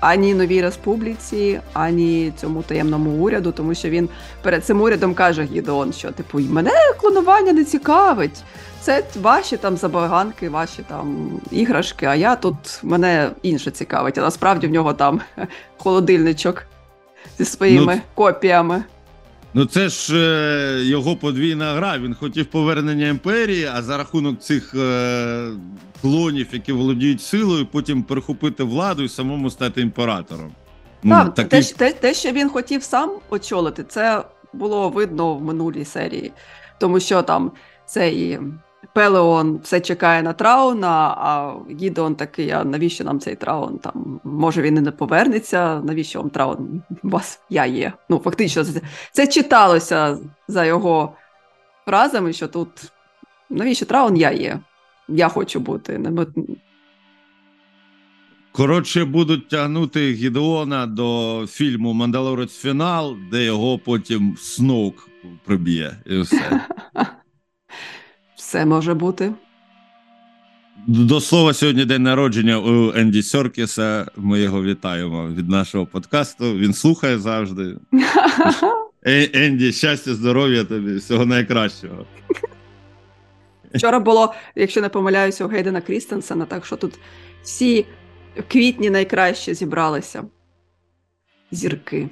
ані 0.00 0.34
новій 0.34 0.62
республіці, 0.62 1.60
ані 1.72 2.32
цьому 2.40 2.62
таємному 2.62 3.10
уряду, 3.10 3.52
тому 3.52 3.74
що 3.74 3.90
він 3.90 4.08
перед 4.42 4.64
цим 4.64 4.80
урядом 4.80 5.14
каже 5.14 5.48
Гідеон, 5.52 5.92
що 5.92 6.10
типу 6.10 6.40
мене 6.40 6.70
клонування 7.00 7.52
не 7.52 7.64
цікавить. 7.64 8.42
Це 8.80 9.04
ваші 9.22 9.56
там 9.56 9.76
забаганки, 9.76 10.48
ваші 10.48 10.82
там 10.88 11.30
іграшки, 11.50 12.06
а 12.06 12.14
я 12.14 12.36
тут 12.36 12.80
мене 12.82 13.30
інше 13.42 13.70
цікавить. 13.70 14.18
А 14.18 14.20
насправді 14.20 14.66
в 14.66 14.70
нього 14.70 14.92
там 14.92 15.20
холодильничок 15.76 16.62
зі 17.38 17.44
своїми 17.44 17.94
Ну, 17.94 18.00
копіями. 18.14 18.84
Ну 19.54 19.64
це 19.64 19.88
ж 19.88 20.16
е, 20.16 20.84
його 20.84 21.16
подвійна 21.16 21.74
гра. 21.74 21.98
Він 21.98 22.14
хотів 22.14 22.46
повернення 22.46 23.08
імперії, 23.08 23.68
а 23.74 23.82
за 23.82 23.96
рахунок 23.96 24.40
цих 24.40 24.74
е, 24.74 25.48
клонів, 26.00 26.48
які 26.52 26.72
володіють 26.72 27.22
силою, 27.22 27.66
потім 27.66 28.02
перехопити 28.02 28.64
владу 28.64 29.02
і 29.02 29.08
самому 29.08 29.50
стати 29.50 29.80
імператором. 29.80 30.52
Ну, 31.02 31.14
Так, 31.14 31.34
такий- 31.34 31.62
те, 31.62 31.74
те, 31.74 31.92
те, 31.92 32.14
що 32.14 32.32
він 32.32 32.48
хотів 32.48 32.82
сам 32.82 33.10
очолити, 33.30 33.84
це 33.84 34.24
було 34.52 34.88
видно 34.88 35.34
в 35.34 35.42
минулій 35.42 35.84
серії, 35.84 36.32
тому 36.78 37.00
що 37.00 37.22
там 37.22 37.52
цей 37.86 38.38
Пелеон 38.94 39.60
все 39.62 39.80
чекає 39.80 40.22
на 40.22 40.32
Трауна, 40.32 41.14
а 41.18 41.54
Гідеон 41.70 42.14
такий, 42.14 42.50
а 42.50 42.64
навіщо 42.64 43.04
нам 43.04 43.20
цей 43.20 43.36
Траун? 43.36 43.78
Там, 43.78 44.20
може 44.24 44.62
він 44.62 44.76
і 44.76 44.80
не 44.80 44.90
повернеться, 44.90 45.80
навіщо 45.80 46.20
вам 46.20 46.30
Траун? 46.30 46.82
У 47.02 47.12
вас 47.12 47.40
я 47.50 47.66
є. 47.66 47.92
Ну, 48.08 48.18
фактично, 48.24 48.64
це, 48.64 48.80
це 49.12 49.26
читалося 49.26 50.18
за 50.48 50.64
його 50.64 51.12
фразами, 51.84 52.32
що 52.32 52.48
тут 52.48 52.68
навіщо 53.50 53.86
Траун 53.86 54.16
я 54.16 54.30
є? 54.30 54.58
Я 55.10 55.28
хочу 55.28 55.60
бути. 55.60 56.00
Коротше, 58.52 59.04
будуть 59.04 59.48
тягнути 59.48 60.12
Гідеона 60.12 60.86
до 60.86 61.46
фільму 61.48 61.92
Мандалорець 61.92 62.56
Фінал, 62.56 63.16
де 63.30 63.44
його 63.44 63.78
потім 63.78 64.36
Сноук 64.38 65.08
приб'є. 65.44 65.96
І 66.06 66.20
все. 66.20 66.66
Все 68.36 68.66
може 68.66 68.94
бути. 68.94 69.32
До 70.86 71.20
слова, 71.20 71.52
сьогодні 71.52 71.84
день 71.84 72.02
народження 72.02 72.58
у 72.58 72.92
Енді 72.96 73.22
Сьоркіса. 73.22 74.06
Ми 74.16 74.40
його 74.40 74.62
вітаємо 74.62 75.28
від 75.28 75.48
нашого 75.48 75.86
подкасту. 75.86 76.56
Він 76.56 76.72
слухає 76.72 77.18
завжди. 77.18 77.76
Е, 79.06 79.30
Енді, 79.34 79.72
щастя, 79.72 80.14
здоров'я 80.14 80.64
тобі, 80.64 80.96
всього 80.96 81.26
найкращого. 81.26 82.06
Вчора 83.74 84.00
було, 84.00 84.34
якщо 84.54 84.80
не 84.80 84.88
помиляюся, 84.88 85.44
у 85.44 85.48
Гейдена 85.48 85.80
Крістенсена, 85.80 86.44
так 86.44 86.66
що 86.66 86.76
тут 86.76 86.98
всі 87.42 87.86
в 88.36 88.42
квітні 88.48 88.90
найкраще 88.90 89.54
зібралися. 89.54 90.24
Зірки. 91.50 92.08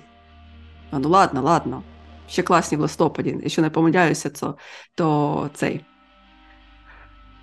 А, 0.90 0.98
ну 0.98 1.08
ладно, 1.08 1.42
ладно. 1.42 1.82
Ще 2.28 2.42
класні 2.42 2.78
в 2.78 2.80
листопаді. 2.80 3.38
Якщо 3.42 3.62
не 3.62 3.70
помиляюся, 3.70 4.30
то, 4.30 4.56
то 4.94 5.50
цей. 5.54 5.84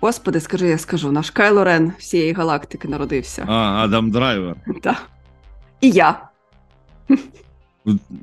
Господи, 0.00 0.40
скажи, 0.40 0.68
я 0.68 0.78
скажу, 0.78 1.12
наш 1.12 1.30
Кайло 1.30 1.64
Рен 1.64 1.92
всієї 1.98 2.32
галактики 2.32 2.88
народився. 2.88 3.44
А, 3.48 3.84
Адам 3.84 4.10
Драйвер. 4.10 4.56
Та. 4.82 4.98
І 5.80 5.90
я. 5.90 6.28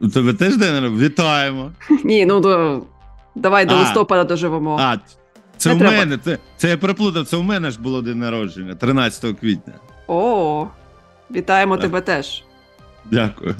У, 0.01 0.07
тебе 0.07 0.33
теж 0.33 0.57
день? 0.57 0.97
Вітаємо. 0.97 1.71
Ні, 2.03 2.25
ну 2.25 2.39
до... 2.39 2.81
давай 3.35 3.65
до 3.65 3.75
А. 3.75 3.79
листопада 3.79 4.23
доживемо. 4.23 4.77
А, 4.79 4.97
Це 5.63 5.69
Не 5.69 5.75
в 5.75 5.79
треба. 5.79 5.97
мене, 5.97 6.17
це, 6.17 6.37
це 6.57 6.69
я 6.69 6.77
переплутав, 6.77 7.25
це 7.27 7.37
у 7.37 7.43
мене 7.43 7.71
ж 7.71 7.81
було 7.81 8.01
день 8.01 8.19
народження, 8.19 8.75
13 8.75 9.39
квітня. 9.39 9.73
О, 10.07 10.67
вітаємо 11.31 11.75
Так. 11.77 11.81
тебе 11.85 12.01
теж. 12.01 12.43
Дякую. 13.11 13.55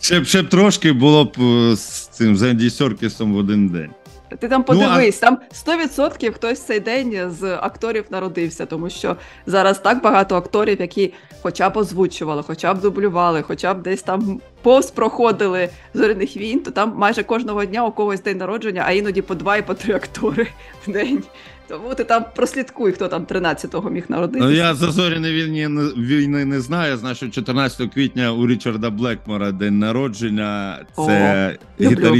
Ще 0.00 0.20
б, 0.20 0.24
ще 0.24 0.42
б 0.42 0.48
трошки 0.48 0.92
було 0.92 1.24
б 1.24 1.32
е, 1.40 1.76
з 1.76 2.06
цим 2.08 2.36
з 2.36 2.42
Енді 2.42 2.70
Серкісом 2.70 3.32
в 3.34 3.36
один 3.36 3.68
день. 3.68 3.90
Ти 4.38 4.48
там 4.48 4.64
Ну, 4.68 4.74
а- 4.80 4.88
подивись, 4.88 5.18
там 5.18 5.38
100% 5.52 6.32
хтось 6.32 6.60
цей 6.60 6.80
день 6.80 7.30
з 7.30 7.56
акторів 7.56 8.04
народився, 8.10 8.66
тому 8.66 8.90
що 8.90 9.16
зараз 9.46 9.78
так 9.78 10.02
багато 10.02 10.36
акторів, 10.36 10.80
які 10.80 11.12
хоча 11.42 11.70
б 11.70 11.76
озвучували, 11.76 12.42
хоча 12.46 12.74
б 12.74 12.80
дублювали, 12.80 13.42
хоча 13.42 13.74
б 13.74 13.82
десь 13.82 14.02
там 14.02 14.40
повз 14.62 14.90
проходили 14.90 15.68
зоряних 15.94 16.36
війн, 16.36 16.60
то 16.60 16.70
там 16.70 16.92
майже 16.96 17.22
кожного 17.22 17.64
дня 17.64 17.84
у 17.86 17.92
когось 17.92 18.22
день 18.22 18.38
народження, 18.38 18.84
а 18.86 18.92
іноді 18.92 19.22
по 19.22 19.34
два 19.34 19.56
і 19.56 19.66
по 19.66 19.74
три 19.74 19.94
актори 19.94 20.46
в 20.86 20.92
день. 20.92 21.22
Тому 21.68 21.94
ти 21.94 22.04
там 22.04 22.24
прослідкуй, 22.36 22.92
хто 22.92 23.08
там 23.08 23.24
13-го 23.24 23.90
міг 23.90 24.04
народитися. 24.08 24.44
Ну, 24.44 24.50
я 24.52 24.74
за 24.74 24.90
зоряні 24.90 25.30
війни, 25.30 25.68
не- 25.68 25.90
війни 26.02 26.44
не 26.44 26.60
знаю. 26.60 26.90
Я 26.90 26.96
знаю, 26.96 27.14
що 27.14 27.28
14 27.28 27.88
квітня 27.94 28.32
у 28.32 28.46
Річарда 28.46 28.90
Блекмора 28.90 29.52
день 29.52 29.78
народження. 29.78 30.78
Це 30.96 31.56
О, 31.80 31.84
люблю. 31.84 32.16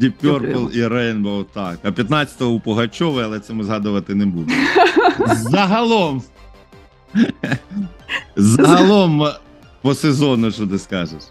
Deep 0.00 0.12
Purple 0.22 0.70
і 0.70 0.82
Rainbow, 0.82 1.44
так. 1.52 1.78
А 1.82 1.88
15-го 1.88 2.50
у 2.50 2.60
Пугачова, 2.60 3.22
але 3.24 3.40
це 3.40 3.52
ми 3.52 3.64
згадувати 3.64 4.14
не 4.14 4.26
будемо. 4.26 4.62
Загалом. 5.50 6.22
Загалом 8.36 9.26
по 9.82 9.94
сезону, 9.94 10.50
що 10.50 10.66
ти 10.66 10.78
скажеш? 10.78 11.22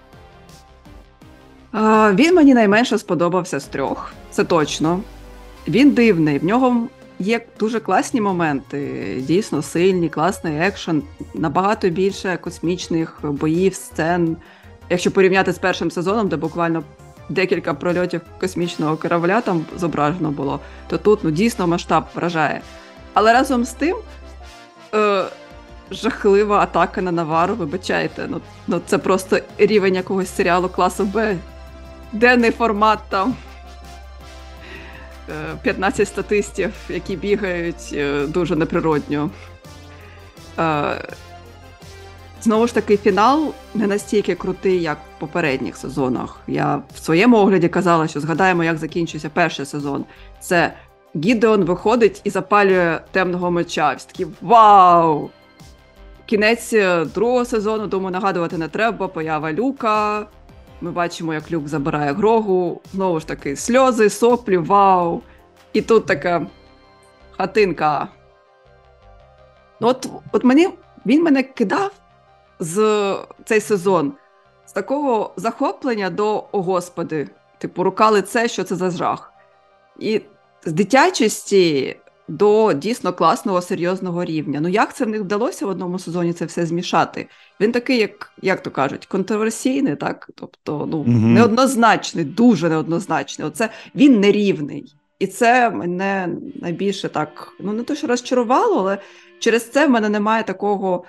А, 1.71 2.13
він 2.13 2.35
мені 2.35 2.53
найменше 2.53 2.97
сподобався 2.97 3.59
з 3.59 3.65
трьох, 3.65 4.13
це 4.31 4.43
точно. 4.43 4.99
Він 5.67 5.91
дивний, 5.91 6.39
в 6.39 6.45
нього 6.45 6.87
є 7.19 7.45
дуже 7.59 7.79
класні 7.79 8.21
моменти, 8.21 9.15
дійсно 9.27 9.61
сильні, 9.61 10.09
класний 10.09 10.59
екшен, 10.59 11.03
набагато 11.33 11.89
більше 11.89 12.37
космічних 12.41 13.19
боїв, 13.23 13.75
сцен. 13.75 14.37
Якщо 14.89 15.11
порівняти 15.11 15.53
з 15.53 15.57
першим 15.57 15.91
сезоном, 15.91 16.27
де 16.27 16.35
буквально 16.35 16.83
декілька 17.29 17.73
прольотів 17.73 18.21
космічного 18.39 18.97
корабля 18.97 19.41
там 19.41 19.65
зображено 19.77 20.31
було, 20.31 20.59
то 20.87 20.97
тут 20.97 21.19
ну, 21.23 21.31
дійсно 21.31 21.67
масштаб 21.67 22.05
вражає. 22.15 22.61
Але 23.13 23.33
разом 23.33 23.65
з 23.65 23.71
тим. 23.71 23.97
Е, 24.95 25.23
Жахлива 25.91 26.59
атака 26.59 27.01
на 27.01 27.11
Навару, 27.11 27.55
вибачайте. 27.55 28.27
Ну, 28.29 28.41
ну 28.67 28.81
це 28.85 28.97
просто 28.97 29.39
рівень 29.57 29.95
якогось 29.95 30.35
серіалу 30.35 30.69
класу 30.69 31.05
Б. 31.05 31.37
Денний 32.11 32.51
формат 32.51 32.99
там. 33.09 33.35
Е, 35.29 35.55
15 35.61 36.07
статистів, 36.07 36.73
які 36.89 37.15
бігають 37.15 37.89
е, 37.93 38.25
дуже 38.27 38.55
неприродньо. 38.55 39.29
Знову 42.43 42.67
ж 42.67 42.73
таки, 42.73 42.97
фінал 42.97 43.53
не 43.75 43.87
настільки 43.87 44.35
крутий, 44.35 44.81
як 44.81 44.97
в 44.97 45.19
попередніх 45.19 45.77
сезонах. 45.77 46.39
Я 46.47 46.81
в 46.93 46.99
своєму 46.99 47.37
огляді 47.37 47.67
казала, 47.67 48.07
що 48.07 48.19
згадаємо, 48.19 48.63
як 48.63 48.77
закінчився 48.77 49.29
перший 49.29 49.65
сезон. 49.65 50.05
Це 50.39 50.73
Гідеон 51.15 51.63
виходить 51.63 52.21
і 52.23 52.29
запалює 52.29 52.99
темного 53.11 53.51
меча. 53.51 53.93
Всі 53.93 54.07
такі 54.07 54.27
вау! 54.41 55.29
Кінець 56.25 56.73
е, 56.73 57.05
другого 57.05 57.45
сезону, 57.45 57.87
думаю, 57.87 58.11
нагадувати 58.11 58.57
не 58.57 58.67
треба. 58.67 59.07
Поява 59.07 59.53
люка. 59.53 60.27
Ми 60.81 60.91
бачимо, 60.91 61.33
як 61.33 61.51
люк 61.51 61.67
забирає 61.67 62.13
грогу. 62.13 62.81
Знову 62.93 63.19
ж 63.19 63.27
таки, 63.27 63.55
сльози, 63.55 64.09
соплі, 64.09 64.57
вау. 64.57 65.21
І 65.73 65.81
тут 65.81 66.05
така 66.05 66.47
хатинка. 67.37 68.07
От, 69.79 70.09
от 70.31 70.43
мені 70.43 70.69
він 71.05 71.23
мене 71.23 71.43
кидав 71.43 71.91
з 72.63 73.15
цей 73.45 73.61
сезон 73.61 74.13
з 74.65 74.71
такого 74.71 75.33
захоплення 75.37 76.09
до 76.09 76.43
о 76.51 76.61
господи, 76.61 77.29
типу, 77.57 77.83
рука 77.83 78.09
лице, 78.09 78.47
що 78.47 78.63
це 78.63 78.75
за 78.75 78.91
жах. 78.91 79.33
І 79.99 80.21
з 80.65 80.71
дитячості 80.71 81.95
до 82.27 82.73
дійсно 82.73 83.13
класного 83.13 83.61
серйозного 83.61 84.25
рівня. 84.25 84.59
Ну 84.61 84.67
як 84.69 84.95
це 84.95 85.05
в 85.05 85.09
них 85.09 85.21
вдалося 85.21 85.65
в 85.65 85.69
одному 85.69 85.99
сезоні 85.99 86.33
це 86.33 86.45
все 86.45 86.65
змішати? 86.65 87.27
Він 87.59 87.71
такий, 87.71 87.97
як, 87.97 88.31
як 88.41 88.63
то 88.63 88.71
кажуть, 88.71 89.05
контроверсійний, 89.05 89.95
так? 89.95 90.29
Тобто, 90.35 90.87
ну, 90.91 91.03
Мгм. 91.03 91.33
неоднозначний, 91.33 92.25
дуже 92.25 92.69
неоднозначний. 92.69 93.47
Оце 93.47 93.69
він 93.95 94.19
нерівний. 94.19 94.95
І 95.19 95.27
це 95.27 95.69
мене 95.69 96.29
найбільше 96.61 97.09
так, 97.09 97.53
ну 97.59 97.73
не 97.73 97.83
то, 97.83 97.95
що 97.95 98.07
розчарувало, 98.07 98.79
але 98.79 98.97
через 99.39 99.69
це 99.69 99.87
в 99.87 99.89
мене 99.89 100.09
немає 100.09 100.43
такого 100.43 101.03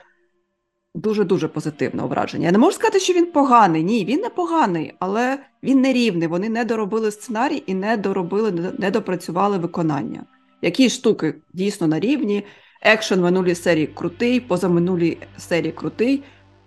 дуже-дуже 0.94 1.48
позитивного 1.48 2.09
враження. 2.09 2.46
Я 2.46 2.52
не 2.52 2.59
можу 2.59 2.72
сказати, 2.76 3.00
що 3.00 3.12
він 3.12 3.26
поганий. 3.26 3.83
Ні, 3.85 4.04
він 4.04 4.20
не 4.20 4.28
поганий, 4.28 4.94
але 4.98 5.38
він 5.62 5.80
нерівний. 5.80 6.28
Вони 6.28 6.48
не 6.48 6.64
доробили 6.64 7.11
сценарій 7.11 7.62
і 7.66 7.74
не 7.74 7.96
доробили, 7.96 8.52
не- 8.52 8.72
не 8.78 8.90
допрацювали 8.90 9.59
виконання. 9.59 10.24
Які 10.62 10.90
штуки 10.90 11.35
дійсно 11.52 11.87
на 11.87 12.00
рівні. 12.00 12.42
Екшен 12.83 13.20
минулій 13.20 13.54
серії 13.54 13.87
крутий, 13.87 14.40
позаминулій 14.40 15.18
серії 15.37 15.72
крутий. 15.72 16.22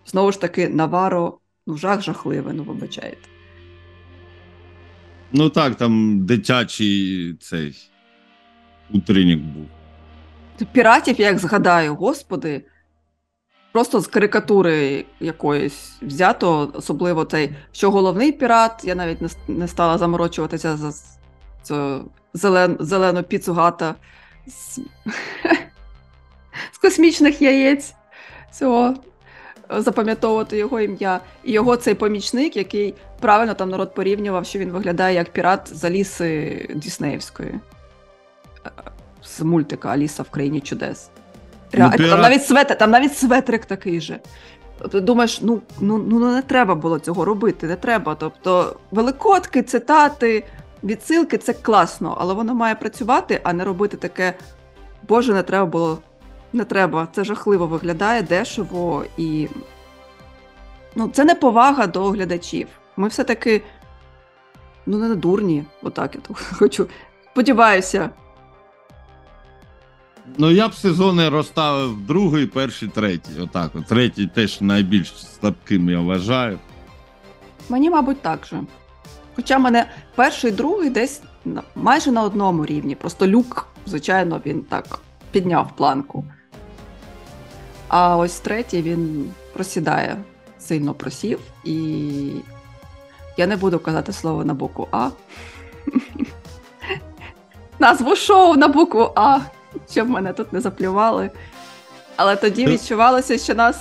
Знову 0.06 0.32
ж 0.32 0.42
таки, 0.42 0.70
Наваро, 0.70 1.40
ну, 1.68 1.78
жах 1.78 2.02
жахливий, 2.02 2.54
ну 2.56 2.64
вибачаєте. 2.64 3.28
Ну 5.32 5.50
так, 5.50 5.76
там 5.76 6.26
дитячий 6.26 7.34
цей 7.40 7.90
утренник 8.94 9.40
був. 9.40 9.66
Піратів, 10.72 11.20
я 11.20 11.26
як 11.28 11.40
згадаю, 11.40 11.96
господи, 11.96 12.66
просто 13.78 14.00
з 14.00 14.08
карикатури 14.08 15.06
якоїсь 15.20 15.92
взято, 16.02 16.72
особливо 16.74 17.26
цей, 17.26 17.56
що 17.72 17.92
головний 17.92 18.32
пірат, 18.32 18.82
я 18.84 18.96
навіть 18.96 19.22
не, 19.22 19.30
не 19.48 19.68
стала 19.68 19.98
заморочуватися 19.98 20.78
за 20.78 20.94
зелен, 22.34 22.78
зелену 22.80 23.24
піцу 23.24 23.54
гата 23.54 23.96
з, 24.48 24.80
з 26.72 26.78
космічних 26.82 27.42
яєць 27.42 27.94
цього. 28.52 28.96
Запам'ятовувати 29.70 30.58
його 30.58 30.80
ім'я. 30.80 31.20
І 31.44 31.52
його 31.52 31.78
цей 31.78 31.94
помічник, 31.94 32.58
який 32.58 32.94
правильно 33.20 33.54
там 33.54 33.70
народ 33.70 33.94
порівнював, 33.94 34.46
що 34.46 34.60
він 34.60 34.70
виглядає 34.70 35.16
як 35.16 35.30
пірат 35.30 35.70
з 35.74 35.84
Аліси 35.84 36.70
Діснеївської 36.76 37.60
Е, 38.66 38.72
з 39.24 39.42
мультика 39.42 39.90
Аліса 39.90 40.24
в 40.24 40.30
країні 40.30 40.62
чудес. 40.62 41.10
Реально, 41.72 41.96
пірат- 41.98 42.10
Там 42.10 42.22
навіть 42.22 42.46
светр, 42.46 42.78
там 42.78 42.92
навіть 42.92 43.18
светрик 43.18 43.66
такий 43.66 44.02
же. 44.02 44.20
Ти 44.92 45.02
думаєш, 45.02 45.42
ну, 45.42 45.62
ну, 45.80 45.98
ну 45.98 46.20
не 46.20 46.42
треба 46.42 46.76
було 46.76 47.00
цього 47.00 47.26
робити, 47.26 47.68
не 47.68 47.76
треба. 47.76 48.16
Тобто, 48.16 48.76
великодки, 48.92 49.64
цитати, 49.64 50.44
відсилки 50.84 51.38
це 51.38 51.54
класно, 51.54 52.18
але 52.20 52.34
воно 52.34 52.56
має 52.56 52.76
працювати, 52.76 53.42
а 53.44 53.54
не 53.54 53.64
робити 53.66 53.98
таке. 53.98 54.34
Боже, 55.08 55.34
не 55.34 55.44
треба 55.44 55.66
було. 55.66 56.00
Не 56.54 56.66
треба. 56.66 57.08
Це 57.12 57.24
жахливо 57.24 57.68
виглядає, 57.68 58.22
дешево 58.22 59.04
і. 59.18 59.48
Ну, 60.96 61.10
це 61.14 61.26
не 61.26 61.36
повага 61.36 61.88
до 61.88 62.04
глядачів. 62.04 62.68
Ми 62.98 63.08
все-таки 63.08 63.62
ну, 64.86 64.98
не 64.98 65.16
дурні, 65.16 65.66
отак 65.84 66.16
я 66.16 66.22
хочу. 66.36 66.88
Сподіваюся, 67.32 68.10
Ну, 70.38 70.52
я 70.52 70.68
б 70.68 70.74
сезони 70.74 71.30
розставив 71.30 71.98
другий, 72.06 72.46
перший, 72.46 72.90
третій. 72.90 73.42
Отак. 73.42 73.72
От. 73.76 73.86
Третій 73.86 74.28
теж 74.28 74.62
найбільш 74.62 75.14
слабким, 75.40 75.90
я 75.90 76.00
вважаю. 76.00 76.60
Мені, 77.70 77.90
мабуть, 77.90 78.22
так 78.22 78.46
же. 78.46 78.62
Хоча 79.36 79.58
в 79.58 79.62
мене 79.62 79.90
перший, 80.16 80.52
другий 80.52 80.90
десь 80.90 81.22
майже 81.76 82.12
на 82.12 82.24
одному 82.24 82.66
рівні. 82.66 82.96
Просто 82.96 83.28
люк, 83.28 83.68
звичайно, 83.86 84.42
він 84.46 84.62
так 84.62 85.00
підняв 85.32 85.76
планку. 85.76 86.26
А 87.88 88.18
ось 88.18 88.40
третій 88.40 88.82
він 88.82 89.32
просідає, 89.54 90.18
сильно 90.60 90.94
просів, 90.94 91.40
і 91.64 91.76
я 93.38 93.48
не 93.48 93.56
буду 93.56 93.80
казати 93.80 94.14
слово 94.14 94.46
на 94.46 94.54
букву 94.54 94.88
А. 94.92 95.10
Назву 97.80 98.16
шоу 98.16 98.56
на 98.56 98.68
букву 98.68 99.12
А, 99.16 99.40
щоб 99.92 100.10
мене 100.10 100.34
тут 100.34 100.54
не 100.54 100.62
заплювали. 100.62 101.30
Але 102.16 102.36
тоді 102.36 102.66
відчувалося, 102.66 103.38
що 103.38 103.56
нас 103.56 103.80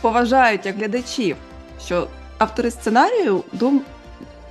поважають 0.00 0.66
як 0.66 0.76
глядачів, 0.76 1.36
що 1.84 2.06
автори 2.38 2.70
сценарію 2.70 3.44
дум 3.52 3.80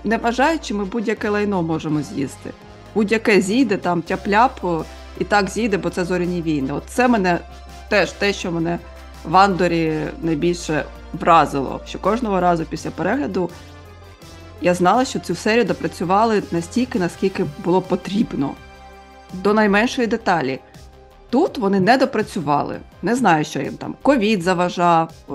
не 0.03 0.17
вважають, 0.17 0.65
що 0.65 0.75
ми 0.75 0.85
будь-яке 0.85 1.29
лайно 1.29 1.61
можемо 1.61 2.01
з'їсти. 2.01 2.51
Будь-яке 2.95 3.41
зійде, 3.41 3.77
там 3.77 4.01
тяп-ляп, 4.01 4.83
і 5.19 5.23
так 5.23 5.49
зійде, 5.49 5.77
бо 5.77 5.89
це 5.89 6.05
зоряні 6.05 6.41
війни. 6.41 6.73
От 6.73 6.83
це 6.87 7.07
мене 7.07 7.39
теж 7.89 8.11
те, 8.11 8.33
що 8.33 8.51
мене 8.51 8.79
в 9.25 9.37
Андорі 9.37 9.99
найбільше 10.21 10.85
вразило, 11.13 11.81
що 11.85 11.99
кожного 11.99 12.39
разу 12.39 12.65
після 12.65 12.91
перегляду 12.91 13.49
я 14.61 14.73
знала, 14.73 15.05
що 15.05 15.19
цю 15.19 15.35
серію 15.35 15.65
допрацювали 15.65 16.43
настільки, 16.51 16.99
наскільки 16.99 17.45
було 17.63 17.81
потрібно. 17.81 18.51
До 19.33 19.53
найменшої 19.53 20.07
деталі. 20.07 20.59
Тут 21.29 21.57
вони 21.57 21.79
не 21.79 21.97
допрацювали. 21.97 22.79
Не 23.01 23.15
знаю, 23.15 23.45
що 23.45 23.61
їм 23.61 23.77
там 23.77 23.95
ковід 24.01 24.41
заважав, 24.41 25.11
е, 25.29 25.33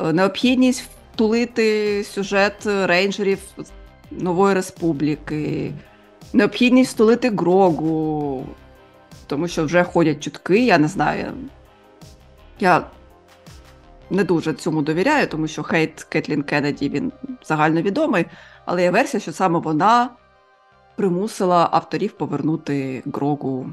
е, 0.00 0.12
необхідність 0.12 0.84
втулити 1.14 2.04
сюжет 2.04 2.66
рейнджерів 2.66 3.38
Нової 4.10 4.54
Республіки, 4.54 5.72
необхідність 6.32 6.94
втулити 6.94 7.30
Грогу, 7.30 8.46
тому 9.26 9.48
що 9.48 9.64
вже 9.64 9.84
ходять 9.84 10.22
чутки, 10.22 10.64
я 10.64 10.78
не 10.78 10.88
знаю. 10.88 11.32
Я 12.60 12.84
не 14.10 14.24
дуже 14.24 14.52
цьому 14.52 14.82
довіряю, 14.82 15.26
тому 15.26 15.48
що 15.48 15.62
хейт 15.62 16.02
Кетлін 16.02 16.42
Кеннеді 16.42 16.88
він 16.88 17.12
загальновідомий, 17.44 18.26
але 18.64 18.82
є 18.82 18.90
версія, 18.90 19.20
що 19.20 19.32
саме 19.32 19.58
вона 19.58 20.08
примусила 20.98 21.68
авторів 21.72 22.12
повернути 22.12 23.02
Грогу 23.14 23.72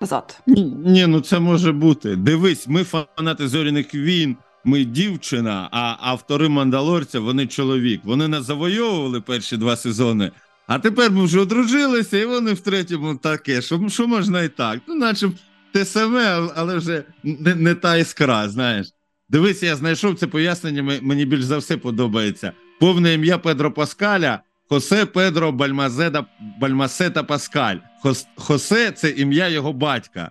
назад. 0.00 0.40
Ні, 0.46 1.06
ну 1.06 1.20
це 1.20 1.40
може 1.40 1.72
бути. 1.72 2.16
Дивись, 2.16 2.68
ми 2.68 2.84
фанати 2.84 3.48
зоряних 3.48 3.94
війн, 3.94 4.36
ми 4.64 4.84
дівчина, 4.84 5.68
а 5.72 5.96
автори 6.00 6.48
Мандалорця 6.48 7.20
вони 7.20 7.46
чоловік. 7.46 8.00
Вони 8.04 8.28
нас 8.28 8.44
завойовували 8.44 9.20
перші 9.20 9.56
два 9.56 9.76
сезони. 9.76 10.30
А 10.66 10.78
тепер 10.78 11.10
ми 11.10 11.24
вже 11.24 11.40
одружилися, 11.40 12.18
і 12.18 12.24
вони 12.24 12.52
в 12.52 12.60
третьому 12.60 13.16
таке. 13.16 13.62
Що, 13.62 13.88
що 13.88 14.08
можна 14.08 14.42
і 14.42 14.48
так? 14.48 14.80
Ну, 14.88 14.94
наче 14.94 15.30
те 15.72 15.84
саме, 15.84 16.48
але 16.56 16.76
вже 16.76 17.04
не, 17.22 17.54
не 17.54 17.74
та 17.74 17.96
іскра, 17.96 18.48
знаєш. 18.48 18.86
Дивись, 19.28 19.62
я 19.62 19.76
знайшов 19.76 20.14
це 20.14 20.26
пояснення, 20.26 21.00
мені 21.02 21.24
більш 21.24 21.44
за 21.44 21.58
все 21.58 21.76
подобається. 21.76 22.52
Повне 22.80 23.14
ім'я 23.14 23.38
Педро 23.38 23.72
Паскаля 23.72 24.40
Хосе 24.70 25.04
Педро 25.06 25.52
Бальмазеда 25.52 26.26
Бальмасета 26.60 27.24
Паскаль. 27.24 27.76
Хос, 28.02 28.26
Хосе 28.36 28.92
це 28.92 29.10
ім'я 29.10 29.48
його 29.48 29.72
батька. 29.72 30.30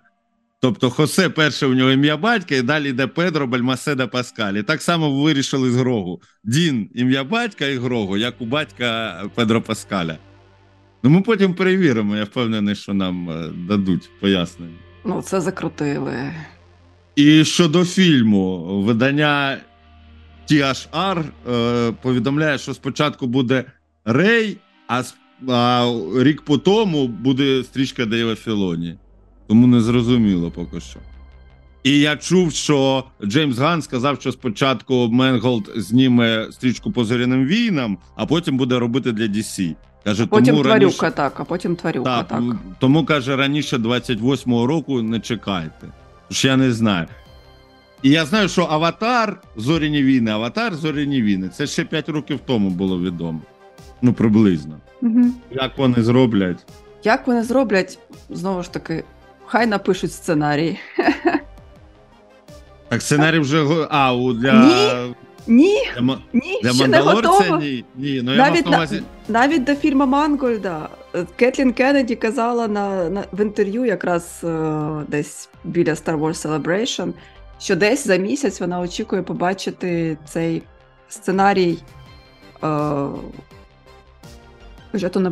Тобто 0.62 0.90
Хосе 0.90 1.30
перше 1.30 1.66
у 1.66 1.74
нього 1.74 1.92
ім'я 1.92 2.18
батька, 2.18 2.56
і 2.56 2.62
далі 2.62 2.90
йде 2.90 3.08
Педро 3.08 3.48
Бальмаседа 3.48 4.08
Паскаль. 4.08 4.54
І 4.54 4.64
так 4.64 4.82
само 4.82 5.24
вирішили 5.24 5.72
з 5.72 5.76
Грогу. 5.76 6.22
Дін 6.44 6.90
ім'я 6.96 7.24
батька 7.24 7.66
і 7.66 7.78
Грогу, 7.78 8.18
як 8.18 8.42
у 8.42 8.46
батька 8.46 9.22
Педро 9.36 9.62
Паскаля. 9.62 10.18
Ну 11.04 11.10
ми 11.10 11.22
потім 11.22 11.54
перевіримо, 11.54 12.16
я 12.16 12.24
впевнений, 12.24 12.76
що 12.76 12.94
нам 12.94 13.30
е, 13.30 13.50
дадуть 13.68 14.10
пояснення. 14.20 14.78
Ну, 15.06 15.22
це 15.22 15.42
закрутили. 15.42 16.34
І 17.16 17.46
щодо 17.46 17.86
фільму, 17.86 18.82
видання 18.82 19.58
THR 20.52 21.24
е, 21.50 21.92
повідомляє, 22.02 22.58
що 22.58 22.74
спочатку 22.74 23.28
буде 23.28 23.66
Рей, 24.06 24.58
а, 24.88 25.04
а 25.50 25.94
рік 26.16 26.42
по 26.42 26.58
тому 26.58 27.08
буде 27.08 27.64
стрічка 27.64 28.06
Дейва 28.06 28.36
Філоні. 28.36 28.96
Тому 29.48 29.68
не 29.68 29.82
зрозуміло 29.82 30.52
поки 30.52 30.80
що. 30.80 31.00
І 31.84 32.00
я 32.00 32.16
чув, 32.18 32.52
що 32.54 33.04
Джеймс 33.24 33.58
Ган 33.58 33.82
сказав, 33.82 34.22
що 34.22 34.32
спочатку 34.32 35.08
Менголд 35.12 35.72
зніме 35.76 36.48
стрічку 36.52 36.92
по 36.92 37.06
зоряним 37.06 37.46
війнам, 37.46 37.98
а 38.16 38.26
потім 38.26 38.58
буде 38.58 38.80
робити 38.80 39.12
для 39.12 39.24
DC. 39.26 39.76
Каже, 40.04 40.26
Потім 40.26 40.46
тому 40.46 40.64
тварюка, 40.64 40.86
раніше... 41.02 41.16
так, 41.16 41.40
а 41.40 41.44
потім 41.44 41.76
тварюка, 41.76 42.18
Так, 42.24 42.28
так. 42.28 42.44
тому 42.80 43.06
каже, 43.06 43.36
раніше 43.36 43.78
28-го 43.78 44.68
року 44.68 45.02
не 45.02 45.20
чекайте. 45.20 45.88
Тож 46.30 46.46
я 46.46 46.58
не 46.58 46.72
знаю. 46.72 47.08
І 48.04 48.10
я 48.10 48.26
знаю, 48.26 48.50
що 48.50 48.68
Аватар 48.70 49.42
Зоряні 49.56 50.04
війни, 50.04 50.32
Аватар 50.32 50.76
Зоряні 50.76 51.22
війни. 51.22 51.50
Це 51.50 51.68
ще 51.68 51.86
5 51.86 52.10
років 52.10 52.40
тому 52.46 52.70
було 52.70 53.00
відомо. 53.00 53.42
Ну, 54.02 54.14
приблизно. 54.14 54.76
Угу. 55.02 55.22
Як 55.52 55.78
вони 55.78 56.04
зроблять? 56.04 56.66
Як 57.04 57.28
вони 57.28 57.44
зроблять, 57.44 58.00
знову 58.30 58.64
ж 58.64 58.74
таки, 58.74 59.04
хай 59.46 59.68
напишуть 59.68 60.12
сценарій. 60.14 60.80
Так, 62.90 63.02
сценарій 63.02 63.40
вже 63.40 63.66
а, 63.90 64.14
у 64.14 64.34
для, 64.34 64.54
Ні, 64.54 65.14
Ні, 65.48 65.78
для, 65.96 66.18
ні, 66.34 66.60
для 66.64 66.74
ще 66.74 66.88
не 66.88 67.00
готова. 67.00 67.58
ні. 67.60 67.86
Ні, 67.96 68.22
ну 68.24 68.32
я 68.32 68.38
Навіть 68.38 68.66
на 68.66 68.78
на- 68.78 68.88
Навіть 69.28 69.64
до 69.64 69.76
фільму 69.76 70.06
Мангольда 70.06 70.90
Кетлін 71.36 71.74
Кеннеді 71.74 72.16
казала 72.16 72.68
на, 72.68 73.10
на 73.10 73.24
в 73.32 73.42
інтерв'ю, 73.42 73.86
якраз 73.86 74.42
е, 74.44 74.80
десь 75.08 75.50
біля 75.64 75.92
Star 75.94 76.20
Wars 76.20 76.48
Celebration, 76.48 77.14
що 77.60 77.76
десь 77.76 78.08
за 78.08 78.16
місяць 78.16 78.62
вона 78.62 78.80
очікує 78.80 79.22
побачити 79.22 80.18
цей 80.26 80.64
сценарій. 81.10 81.78
Е, 82.64 82.68
вже 84.94 85.10
то 85.10 85.20
не 85.20 85.32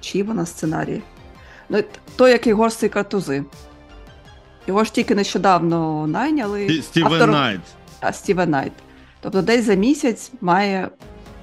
чий 0.00 0.22
вона 0.22 0.46
сценарій? 0.46 1.02
Ну, 1.68 1.82
т- 1.82 1.88
той, 2.16 2.30
який 2.30 2.52
Гострі 2.52 2.88
картузи. 2.88 3.44
Його 4.66 4.84
ж 4.84 4.92
тільки 4.92 5.14
нещодавно 5.14 6.06
найняли. 6.06 6.82
Стівен 6.82 7.12
автор- 7.22 7.30
Найт. 7.30 7.60
а 8.00 8.12
Стівен 8.12 8.50
Найт. 8.50 8.72
Тобто 9.20 9.42
десь 9.42 9.64
за 9.64 9.74
місяць 9.74 10.32
має 10.40 10.88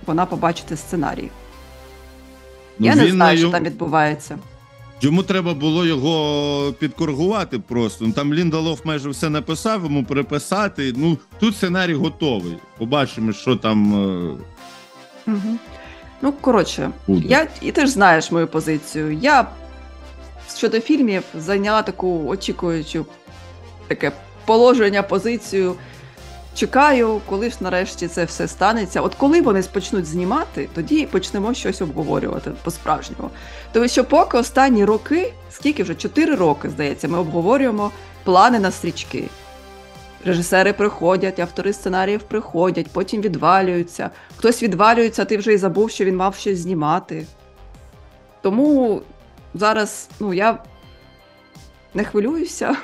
вона 0.05 0.25
побачити 0.25 0.77
сценарій. 0.77 1.29
Ну, 2.79 2.85
Я 2.87 2.95
не 2.95 3.07
знаю, 3.11 3.35
на 3.35 3.37
що 3.41 3.49
там 3.51 3.63
відбувається. 3.63 4.37
Йому 5.01 5.23
треба 5.23 5.53
було 5.53 5.85
його 5.85 6.73
підкоригувати 6.79 7.59
просто. 7.59 8.05
Ну 8.07 8.11
там 8.13 8.33
Ліндолов 8.33 8.81
майже 8.83 9.09
все 9.09 9.29
написав, 9.29 9.83
йому 9.83 10.05
переписати. 10.05 10.93
Ну 10.97 11.17
тут 11.39 11.55
сценарій 11.55 11.93
готовий. 11.93 12.57
Побачимо, 12.77 13.33
що 13.33 13.55
там 13.55 13.93
Угу. 15.27 15.57
Ну, 16.25 16.31
коротше, 16.41 16.91
буде. 17.07 17.27
я, 17.27 17.47
і 17.61 17.71
ти 17.71 17.85
ж 17.85 17.91
знаєш 17.91 18.31
мою 18.31 18.47
позицію. 18.47 19.13
Я 19.13 19.47
щодо 20.55 20.79
фільмів 20.79 21.23
зайняла 21.35 21.81
таку 21.81 22.27
очікуючу 22.27 23.05
таке 23.87 24.11
положення, 24.45 25.03
позицію. 25.03 25.75
Чекаю, 26.55 27.21
коли 27.29 27.49
ж 27.49 27.55
нарешті 27.59 28.07
це 28.07 28.25
все 28.25 28.47
станеться. 28.47 29.01
От 29.01 29.15
коли 29.15 29.41
вони 29.41 29.63
почнуть 29.63 30.05
знімати, 30.05 30.69
тоді 30.75 31.05
почнемо 31.05 31.53
щось 31.53 31.81
обговорювати 31.81 32.51
по-справжньому. 32.63 33.29
Тому 33.71 33.87
що 33.87 34.03
поки 34.03 34.37
останні 34.37 34.85
роки, 34.85 35.33
скільки 35.51 35.83
вже 35.83 35.95
4 35.95 36.35
роки, 36.35 36.69
здається, 36.69 37.07
ми 37.07 37.17
обговорюємо 37.17 37.91
плани 38.23 38.59
на 38.59 38.71
стрічки. 38.71 39.29
Режисери 40.25 40.73
приходять, 40.73 41.39
автори 41.39 41.73
сценаріїв 41.73 42.23
приходять, 42.23 42.87
потім 42.93 43.21
відвалюються. 43.21 44.09
Хтось 44.37 44.63
відвалюється, 44.63 45.25
ти 45.25 45.37
вже 45.37 45.53
й 45.53 45.57
забув, 45.57 45.91
що 45.91 46.05
він 46.05 46.15
мав 46.15 46.35
щось 46.35 46.59
знімати. 46.59 47.25
Тому 48.41 49.01
зараз 49.53 50.09
ну, 50.19 50.33
я 50.33 50.57
не 51.93 52.03
хвилююся 52.03 52.75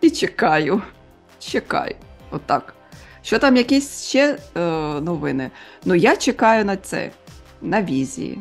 і 0.00 0.10
чекаю. 0.10 0.82
Чекаю. 1.38 1.94
Отак. 2.30 2.74
Що 3.22 3.38
там 3.38 3.56
якісь 3.56 4.04
ще 4.04 4.38
е, 4.56 4.60
новини? 5.00 5.50
Ну, 5.84 5.94
я 5.94 6.16
чекаю 6.16 6.64
на 6.64 6.76
це, 6.76 7.10
на 7.62 7.82
візії. 7.82 8.38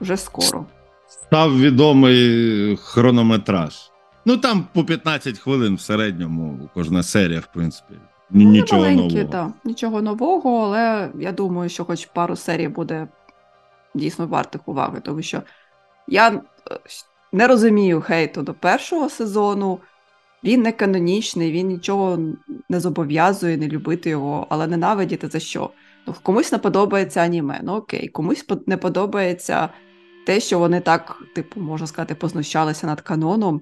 Вже 0.00 0.16
скоро. 0.16 0.66
став 1.08 1.60
відомий 1.60 2.76
хронометраж. 2.76 3.90
Ну 4.28 4.36
там 4.36 4.68
по 4.72 4.84
15 4.84 5.38
хвилин 5.38 5.76
в 5.76 5.80
середньому 5.80 6.70
кожна 6.74 7.02
серія, 7.02 7.40
в 7.40 7.46
принципі. 7.52 7.94
Ну, 8.30 8.50
Нічого 8.50 8.90
нового. 8.90 9.22
Да. 9.22 9.52
Нічого 9.64 10.02
нового, 10.02 10.64
але 10.64 11.10
я 11.18 11.32
думаю, 11.32 11.70
що 11.70 11.84
хоч 11.84 12.06
пару 12.06 12.36
серій 12.36 12.68
буде 12.68 13.08
дійсно 13.94 14.26
вартих 14.26 14.68
уваги, 14.68 15.00
тому 15.04 15.22
що 15.22 15.42
я 16.08 16.28
е, 16.28 16.40
не 17.32 17.46
розумію 17.46 18.00
хейту 18.00 18.42
до 18.42 18.54
першого 18.54 19.08
сезону. 19.08 19.78
Він 20.44 20.62
не 20.62 20.72
канонічний, 20.72 21.52
він 21.52 21.66
нічого 21.66 22.18
не 22.68 22.80
зобов'язує 22.80 23.56
не 23.56 23.68
любити 23.68 24.10
його, 24.10 24.46
але 24.50 24.66
ненавидіти 24.66 25.28
за 25.28 25.40
що? 25.40 25.70
Ну, 26.06 26.14
комусь 26.22 26.52
не 26.52 26.58
подобається 26.58 27.20
аніме, 27.20 27.60
ну 27.62 27.72
окей, 27.72 28.08
комусь 28.08 28.46
не 28.66 28.76
подобається 28.76 29.68
те, 30.26 30.40
що 30.40 30.58
вони 30.58 30.80
так, 30.80 31.22
типу, 31.34 31.60
можна 31.60 31.86
сказати, 31.86 32.14
познущалися 32.14 32.86
над 32.86 33.00
каноном. 33.00 33.60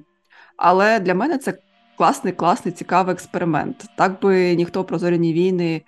Але 0.57 1.00
для 1.00 1.14
мене 1.14 1.38
це 1.38 1.59
класний, 1.96 2.32
класний, 2.32 2.74
цікавий 2.74 3.12
експеримент. 3.12 3.84
Так 3.96 4.20
би 4.20 4.55
ніхто 4.55 4.84
про 4.84 4.98
зоряні 4.98 5.32
війни 5.32 5.82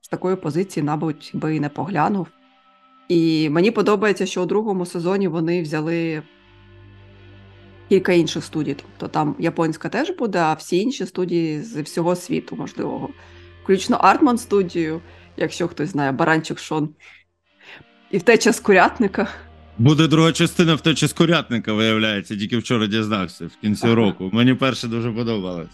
з 0.00 0.08
такої 0.08 0.36
позиції, 0.36 0.84
мабуть, 0.84 1.30
би 1.34 1.56
і 1.56 1.60
не 1.60 1.68
поглянув. 1.68 2.28
І 3.08 3.50
мені 3.50 3.70
подобається, 3.70 4.26
що 4.26 4.42
у 4.42 4.46
другому 4.46 4.86
сезоні 4.86 5.28
вони 5.28 5.62
взяли 5.62 6.22
кілька 7.88 8.12
інших 8.12 8.44
студій. 8.44 8.74
Тобто 8.74 9.08
там 9.08 9.36
японська 9.38 9.88
теж 9.88 10.10
буде, 10.10 10.38
а 10.38 10.52
всі 10.52 10.78
інші 10.78 11.06
студії 11.06 11.62
з 11.62 11.82
всього 11.82 12.16
світу 12.16 12.56
можливого. 12.56 13.08
Включно 13.62 13.96
Артман 13.96 14.38
студію, 14.38 15.00
якщо 15.36 15.68
хтось 15.68 15.88
знає, 15.88 16.12
Баранчик 16.12 16.58
Шон. 16.58 16.88
І 18.10 18.18
втеча 18.18 18.52
з 18.52 18.60
курятника. 18.60 19.28
Буде 19.78 20.08
друга 20.08 20.32
частина 20.32 20.74
втечі 20.74 21.06
з 21.06 21.12
курятника, 21.12 21.72
виявляється, 21.72 22.36
тільки 22.36 22.58
вчора 22.58 22.86
дізнався 22.86 23.46
в 23.46 23.60
кінці 23.60 23.86
Ага. 23.86 23.94
року. 23.94 24.30
Мені 24.32 24.54
перше 24.54 24.88
дуже 24.88 25.12
подобалось. 25.12 25.68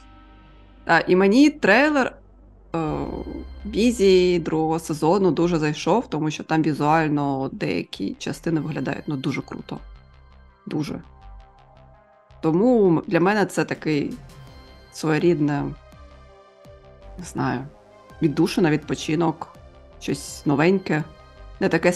А, 0.86 1.00
і 1.00 1.16
мені 1.16 1.50
трейлер 1.50 2.12
е, 2.74 2.78
візії 3.66 4.38
другого 4.38 4.78
сезону 4.78 5.30
дуже 5.30 5.58
зайшов, 5.58 6.10
тому 6.10 6.30
що 6.30 6.42
там 6.42 6.62
візуально 6.62 7.50
деякі 7.52 8.16
частини 8.18 8.60
виглядають 8.60 9.04
ну, 9.06 9.16
дуже 9.16 9.42
круто. 9.42 9.78
Дуже. 10.66 11.00
Тому 12.40 13.02
для 13.06 13.20
мене 13.20 13.46
це 13.46 13.64
такий 13.64 14.12
своєрідне, 14.92 15.64
не 17.18 17.24
знаю, 17.24 17.60
віддушина, 18.22 18.70
відпочинок, 18.70 19.56
щось 20.00 20.46
новеньке, 20.46 21.04
не 21.60 21.68
таке, 21.68 21.92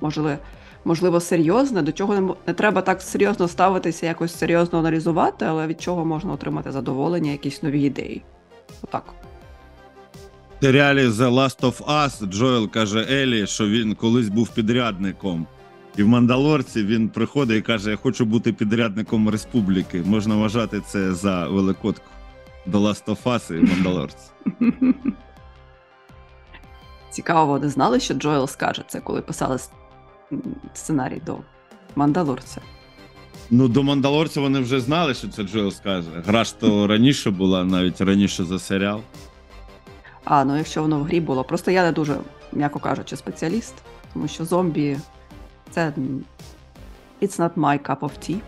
можливо, 0.00 0.36
можливо, 0.84 1.20
серйозне, 1.20 1.82
до 1.82 1.92
чого 1.92 2.36
не, 2.46 2.54
треба 2.54 2.82
так 2.82 3.02
серйозно 3.02 3.48
ставитися, 3.48 4.06
якось 4.06 4.38
серйозно 4.38 4.78
аналізувати, 4.78 5.44
але 5.44 5.66
від 5.66 5.80
чого 5.80 6.04
можна 6.04 6.32
отримати 6.32 6.72
задоволення, 6.72 7.30
якісь 7.30 7.62
нові 7.62 7.82
ідеї. 7.82 8.22
Отак. 8.82 9.04
В 10.60 10.64
серіалі 10.64 11.06
The 11.06 11.34
Last 11.34 11.60
of 11.60 11.84
Us 11.84 12.26
Джоел 12.26 12.70
каже 12.70 13.06
Елі, 13.10 13.46
що 13.46 13.68
він 13.68 13.94
колись 13.94 14.28
був 14.28 14.48
підрядником. 14.48 15.46
І 15.96 16.02
в 16.02 16.08
Мандалорці 16.08 16.84
він 16.84 17.08
приходить 17.08 17.58
і 17.58 17.62
каже: 17.62 17.90
Я 17.90 17.96
хочу 17.96 18.24
бути 18.24 18.52
підрядником 18.52 19.28
республіки. 19.28 20.02
Можна 20.06 20.36
вважати 20.36 20.80
це 20.80 21.14
за 21.14 21.48
великодку. 21.48 22.04
The 22.66 22.80
Last 22.80 23.04
of 23.04 23.22
Us 23.22 23.58
і 23.58 23.60
Мандалорці. 23.60 24.30
Цікаво, 27.10 27.46
вони 27.46 27.68
знали, 27.68 28.00
що 28.00 28.14
Джоел 28.14 28.46
скаже 28.46 28.82
це, 28.88 29.00
коли 29.00 29.20
писали 29.22 29.58
сценарій 30.74 31.22
до 31.26 31.36
Мандалорця. 31.96 32.60
Ну, 33.50 33.68
до 33.68 33.82
Мандалорця 33.82 34.40
вони 34.40 34.60
вже 34.60 34.80
знали, 34.80 35.14
що 35.14 35.28
це 35.28 35.42
Джоел 35.42 35.70
скаже. 35.70 36.10
Гра 36.26 36.44
ж 36.44 36.58
то 36.58 36.86
раніше 36.86 37.30
була, 37.30 37.64
навіть 37.64 38.00
раніше 38.00 38.44
за 38.44 38.58
серіал. 38.58 39.00
А, 40.24 40.44
ну 40.44 40.56
якщо 40.56 40.82
воно 40.82 40.98
в 40.98 41.02
грі 41.02 41.20
було. 41.20 41.44
Просто 41.44 41.70
я 41.70 41.82
не 41.82 41.92
дуже, 41.92 42.16
м'яко 42.52 42.78
кажучи, 42.78 43.16
спеціаліст, 43.16 43.74
тому 44.12 44.28
що 44.28 44.44
зомбі 44.44 44.98
це 45.70 45.92
it's 47.22 47.38
not 47.40 47.50
my 47.54 47.80
cup 47.80 47.98
of 47.98 48.10
tea. 48.20 48.38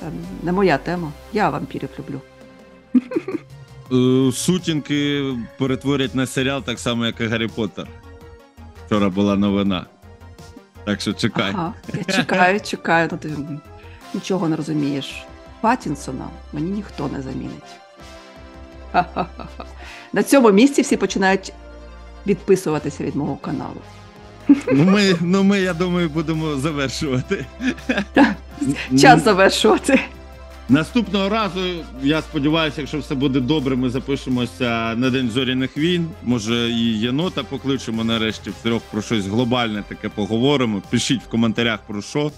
Це 0.00 0.06
не 0.42 0.52
моя 0.52 0.78
тема. 0.78 1.12
Я 1.32 1.50
вампірів 1.50 1.88
люблю. 1.98 2.20
Е, 3.92 4.32
Сутінки 4.32 5.24
перетворять 5.58 6.14
на 6.14 6.26
серіал 6.26 6.62
так 6.62 6.78
само, 6.78 7.06
як 7.06 7.20
і 7.20 7.26
Гаррі 7.26 7.48
Поттер. 7.48 7.88
Вчора 8.86 9.08
була 9.08 9.36
новина. 9.36 9.86
Так 10.84 11.00
що 11.00 11.12
чекай. 11.12 11.52
Ага, 11.54 11.74
я 11.94 12.14
чекаю, 12.14 12.60
чекаю. 12.60 13.08
Ну, 13.12 13.18
ти 13.18 13.30
нічого 14.14 14.48
не 14.48 14.56
розумієш. 14.56 15.24
Патінсона 15.60 16.28
мені 16.52 16.70
ніхто 16.70 17.08
не 17.08 17.22
замінить. 17.22 17.76
Ха-ха-ха. 18.92 19.64
На 20.12 20.22
цьому 20.22 20.50
місці 20.50 20.82
всі 20.82 20.96
починають 20.96 21.52
відписуватися 22.26 23.04
від 23.04 23.16
мого 23.16 23.36
каналу. 23.36 23.80
Ну 24.48 24.84
ми, 24.84 25.14
ну 25.20 25.42
ми, 25.42 25.60
я 25.60 25.74
думаю, 25.74 26.08
будемо 26.08 26.56
завершувати. 26.56 27.46
Час 29.00 29.24
завершувати. 29.24 30.00
Наступного 30.72 31.28
разу, 31.28 31.60
я 32.02 32.22
сподіваюся, 32.22 32.80
якщо 32.80 32.98
все 32.98 33.14
буде 33.14 33.40
добре, 33.40 33.76
ми 33.76 33.90
запишемося 33.90 34.94
на 34.96 35.10
День 35.10 35.30
зоряних 35.30 35.76
війн. 35.76 36.08
Може, 36.22 36.70
і 36.70 37.00
єнота 37.00 37.42
покличемо 37.42 38.04
нарешті 38.04 38.50
втрьох 38.50 38.82
про 38.90 39.02
щось 39.02 39.26
глобальне 39.26 39.84
таке 39.88 40.08
поговоримо. 40.08 40.82
Пишіть 40.90 41.22
в 41.22 41.28
коментарях 41.28 41.80
про 41.86 42.02
що. 42.02 42.32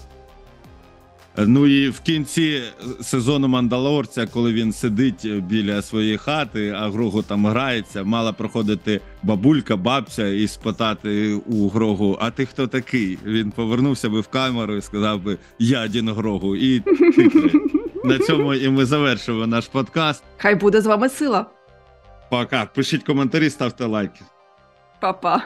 Ну 1.37 1.67
і 1.67 1.89
в 1.89 1.99
кінці 1.99 2.61
сезону 3.01 3.47
Мандалорця, 3.47 4.27
коли 4.27 4.53
він 4.53 4.73
сидить 4.73 5.41
біля 5.41 5.81
своєї 5.81 6.17
хати, 6.17 6.69
а 6.77 6.89
Грогу 6.89 7.21
там 7.21 7.45
грається, 7.45 8.03
мала 8.03 8.33
проходити 8.33 9.01
бабулька, 9.23 9.75
бабця 9.75 10.27
і 10.27 10.47
спитати 10.47 11.33
у 11.33 11.69
Грогу: 11.69 12.17
А 12.21 12.31
ти 12.31 12.45
хто 12.45 12.67
такий? 12.67 13.17
Він 13.25 13.51
повернувся 13.51 14.09
би 14.09 14.19
в 14.19 14.27
камеру 14.27 14.75
і 14.75 14.81
сказав 14.81 15.23
би: 15.23 15.37
Я 15.59 15.87
Дін 15.87 16.09
Грогу. 16.09 16.55
І 16.55 16.79
титри. 16.79 17.51
На 18.05 18.19
цьому 18.19 18.53
і 18.53 18.69
ми 18.69 18.85
завершуємо 18.85 19.47
наш 19.47 19.67
подкаст. 19.67 20.23
Хай 20.37 20.55
буде 20.55 20.81
з 20.81 20.85
вами 20.85 21.09
сила. 21.09 21.45
Пока. 22.29 22.65
Пишіть 22.65 23.03
коментарі, 23.03 23.49
ставте 23.49 23.85
лайки. 23.85 24.21
Па-па. 24.99 25.41